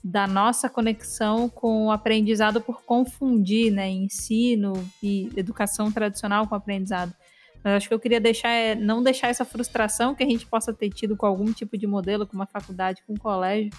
da 0.03 0.27
nossa 0.27 0.69
conexão 0.69 1.49
com 1.49 1.87
o 1.87 1.91
aprendizado 1.93 2.61
por 2.61 2.83
confundir, 2.83 3.73
né, 3.73 3.89
ensino 3.89 4.75
e 5.03 5.31
educação 5.35 5.91
tradicional 5.91 6.47
com 6.47 6.55
aprendizado. 6.55 7.15
Mas 7.63 7.75
acho 7.75 7.89
que 7.89 7.95
eu 7.95 8.01
queria 8.01 8.21
deixar, 8.21 8.51
é, 8.51 8.75
não 8.75 9.03
deixar 9.03 9.29
essa 9.29 9.47
frustração 9.47 10.15
que 10.15 10.23
a 10.23 10.27
gente 10.27 10.45
possa 10.45 10.75
ter 10.75 10.91
tido 10.91 11.17
com 11.17 11.25
algum 11.25 11.51
tipo 11.53 11.79
de 11.79 11.87
modelo, 11.87 12.27
com 12.27 12.35
uma 12.35 12.47
faculdade, 12.47 13.03
com 13.07 13.15
um 13.15 13.17
colégio, 13.17 13.71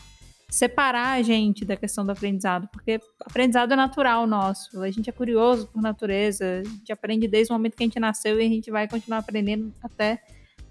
separar 0.49 1.13
a 1.13 1.21
gente 1.21 1.65
da 1.65 1.75
questão 1.75 2.05
do 2.05 2.11
aprendizado, 2.11 2.67
porque 2.71 2.99
aprendizado 3.19 3.73
é 3.73 3.75
natural 3.75 4.25
nosso, 4.27 4.81
a 4.81 4.91
gente 4.91 5.09
é 5.09 5.13
curioso 5.13 5.67
por 5.67 5.81
natureza, 5.81 6.61
a 6.61 6.63
gente 6.63 6.91
aprende 6.91 7.27
desde 7.27 7.51
o 7.51 7.55
momento 7.55 7.75
que 7.75 7.83
a 7.83 7.87
gente 7.87 7.99
nasceu 7.99 8.39
e 8.39 8.45
a 8.45 8.49
gente 8.49 8.71
vai 8.71 8.87
continuar 8.87 9.19
aprendendo 9.19 9.73
até 9.83 10.21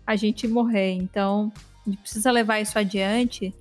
a 0.07 0.17
gente 0.17 0.47
morrer. 0.47 0.93
Então, 0.93 1.53
a 1.87 1.91
gente 1.91 2.01
precisa 2.01 2.31
levar 2.31 2.61
isso 2.61 2.79
adiante 2.79 3.55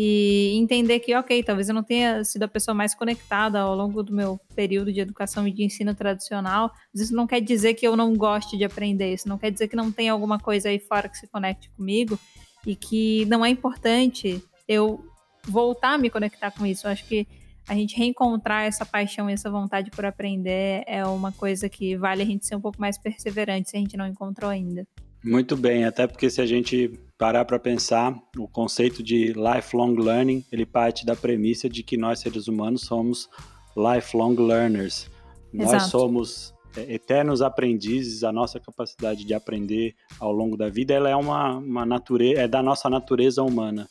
e 0.00 0.56
entender 0.56 1.00
que, 1.00 1.12
ok, 1.16 1.42
talvez 1.42 1.68
eu 1.68 1.74
não 1.74 1.82
tenha 1.82 2.22
sido 2.22 2.44
a 2.44 2.48
pessoa 2.48 2.72
mais 2.72 2.94
conectada 2.94 3.60
ao 3.60 3.74
longo 3.74 4.00
do 4.00 4.14
meu 4.14 4.40
período 4.54 4.92
de 4.92 5.00
educação 5.00 5.46
e 5.46 5.52
de 5.52 5.64
ensino 5.64 5.92
tradicional, 5.92 6.70
mas 6.94 7.02
isso 7.02 7.14
não 7.14 7.26
quer 7.26 7.40
dizer 7.40 7.74
que 7.74 7.84
eu 7.84 7.96
não 7.96 8.14
goste 8.14 8.56
de 8.56 8.64
aprender, 8.64 9.12
isso 9.12 9.28
não 9.28 9.36
quer 9.36 9.50
dizer 9.50 9.66
que 9.66 9.74
não 9.74 9.90
tem 9.90 10.08
alguma 10.08 10.38
coisa 10.38 10.68
aí 10.68 10.78
fora 10.78 11.08
que 11.08 11.18
se 11.18 11.26
conecte 11.26 11.68
comigo 11.70 12.16
e 12.64 12.76
que 12.76 13.24
não 13.26 13.44
é 13.44 13.48
importante 13.48 14.40
eu 14.68 15.04
voltar 15.48 15.94
a 15.94 15.98
me 15.98 16.10
conectar 16.10 16.50
com 16.50 16.66
isso. 16.66 16.86
Eu 16.86 16.90
acho 16.90 17.04
que 17.06 17.26
a 17.68 17.74
gente 17.74 17.96
reencontrar 17.96 18.64
essa 18.64 18.86
paixão 18.86 19.28
e 19.28 19.34
essa 19.34 19.50
vontade 19.50 19.90
por 19.90 20.04
aprender 20.04 20.82
é 20.86 21.04
uma 21.04 21.30
coisa 21.30 21.68
que 21.68 21.96
vale 21.96 22.22
a 22.22 22.26
gente 22.26 22.46
ser 22.46 22.56
um 22.56 22.60
pouco 22.60 22.80
mais 22.80 22.96
perseverante 22.96 23.70
se 23.70 23.76
a 23.76 23.80
gente 23.80 23.96
não 23.96 24.06
encontrou 24.06 24.50
ainda. 24.50 24.86
Muito 25.22 25.56
bem, 25.56 25.84
até 25.84 26.06
porque 26.06 26.30
se 26.30 26.40
a 26.40 26.46
gente 26.46 26.98
parar 27.18 27.44
para 27.44 27.58
pensar, 27.58 28.16
o 28.38 28.46
conceito 28.46 29.02
de 29.02 29.34
lifelong 29.34 29.96
learning, 29.96 30.44
ele 30.50 30.64
parte 30.64 31.04
da 31.04 31.16
premissa 31.16 31.68
de 31.68 31.82
que 31.82 31.96
nós 31.96 32.20
seres 32.20 32.46
humanos 32.46 32.82
somos 32.82 33.28
lifelong 33.76 34.36
learners. 34.36 35.10
Exato. 35.52 35.72
Nós 35.72 35.82
somos 35.84 36.54
é, 36.76 36.94
eternos 36.94 37.42
aprendizes, 37.42 38.22
a 38.22 38.32
nossa 38.32 38.60
capacidade 38.60 39.24
de 39.24 39.34
aprender 39.34 39.94
ao 40.20 40.32
longo 40.32 40.56
da 40.56 40.68
vida, 40.68 40.94
ela 40.94 41.10
é 41.10 41.16
uma, 41.16 41.56
uma 41.56 41.84
natureza, 41.84 42.40
é 42.40 42.48
da 42.48 42.62
nossa 42.62 42.88
natureza 42.88 43.42
humana. 43.42 43.88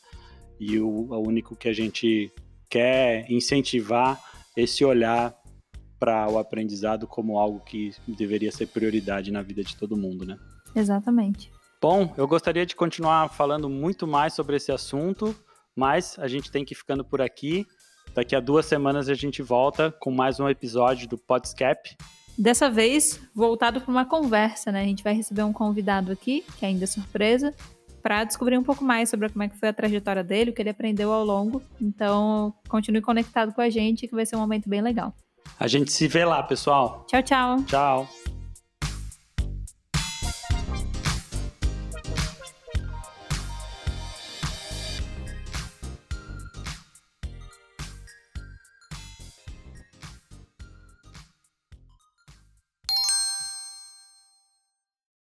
E 0.60 0.80
o, 0.80 0.88
o 0.88 1.28
único 1.28 1.56
que 1.56 1.68
a 1.68 1.74
gente 1.74 2.32
quer 2.70 3.30
incentivar 3.32 4.22
esse 4.56 4.84
olhar 4.84 5.36
para 6.00 6.30
o 6.30 6.38
aprendizado 6.38 7.08
como 7.08 7.40
algo 7.40 7.60
que 7.60 7.94
deveria 8.08 8.52
ser 8.52 8.68
prioridade 8.68 9.32
na 9.32 9.42
vida 9.42 9.64
de 9.64 9.76
todo 9.76 9.98
mundo, 9.98 10.26
né? 10.26 10.38
Exatamente. 10.76 11.52
Bom, 11.82 12.14
eu 12.18 12.28
gostaria 12.28 12.66
de 12.66 12.76
continuar 12.76 13.30
falando 13.30 13.70
muito 13.70 14.08
mais 14.08 14.34
sobre 14.34 14.56
esse 14.56 14.72
assunto, 14.72 15.36
mas 15.76 16.18
a 16.20 16.28
gente 16.28 16.52
tem 16.52 16.66
que 16.66 16.74
ir 16.74 16.78
ficando 16.78 17.04
por 17.04 17.22
aqui. 17.22 17.66
Daqui 18.14 18.36
a 18.36 18.40
duas 18.40 18.66
semanas 18.66 19.10
a 19.10 19.14
gente 19.14 19.42
volta 19.42 19.92
com 19.92 20.12
mais 20.12 20.40
um 20.40 20.50
episódio 20.50 21.08
do 21.08 21.18
Podscap. 21.18 21.96
Dessa 22.38 22.70
vez, 22.70 23.20
voltado 23.34 23.82
para 23.82 23.92
uma 23.92 24.06
conversa, 24.06 24.72
né? 24.72 24.82
A 24.82 24.86
gente 24.86 25.04
vai 25.04 25.14
receber 25.14 25.44
um 25.44 25.54
convidado 25.54 26.12
aqui, 26.12 26.44
que 26.58 26.66
ainda 26.66 26.84
é 26.84 26.88
surpresa, 26.88 27.54
para 28.08 28.24
descobrir 28.24 28.58
um 28.58 28.64
pouco 28.64 28.86
mais 28.86 29.10
sobre 29.10 29.28
como 29.28 29.44
é 29.44 29.50
que 29.50 29.58
foi 29.58 29.68
a 29.68 29.74
trajetória 29.74 30.24
dele, 30.24 30.52
o 30.52 30.54
que 30.54 30.62
ele 30.62 30.70
aprendeu 30.70 31.12
ao 31.12 31.26
longo. 31.26 31.62
Então, 31.82 32.54
continue 32.70 33.02
conectado 33.02 33.54
com 33.54 33.60
a 33.60 33.70
gente, 33.70 34.08
que 34.08 34.16
vai 34.16 34.26
ser 34.26 34.38
um 34.38 34.40
momento 34.40 34.70
bem 34.70 34.82
legal. 34.82 35.14
A 35.60 35.68
gente 35.68 35.92
se 35.92 36.08
vê 36.08 36.24
lá, 36.24 36.42
pessoal. 36.42 37.06
Tchau, 37.10 37.22
tchau. 37.22 37.64
Tchau. 37.64 38.08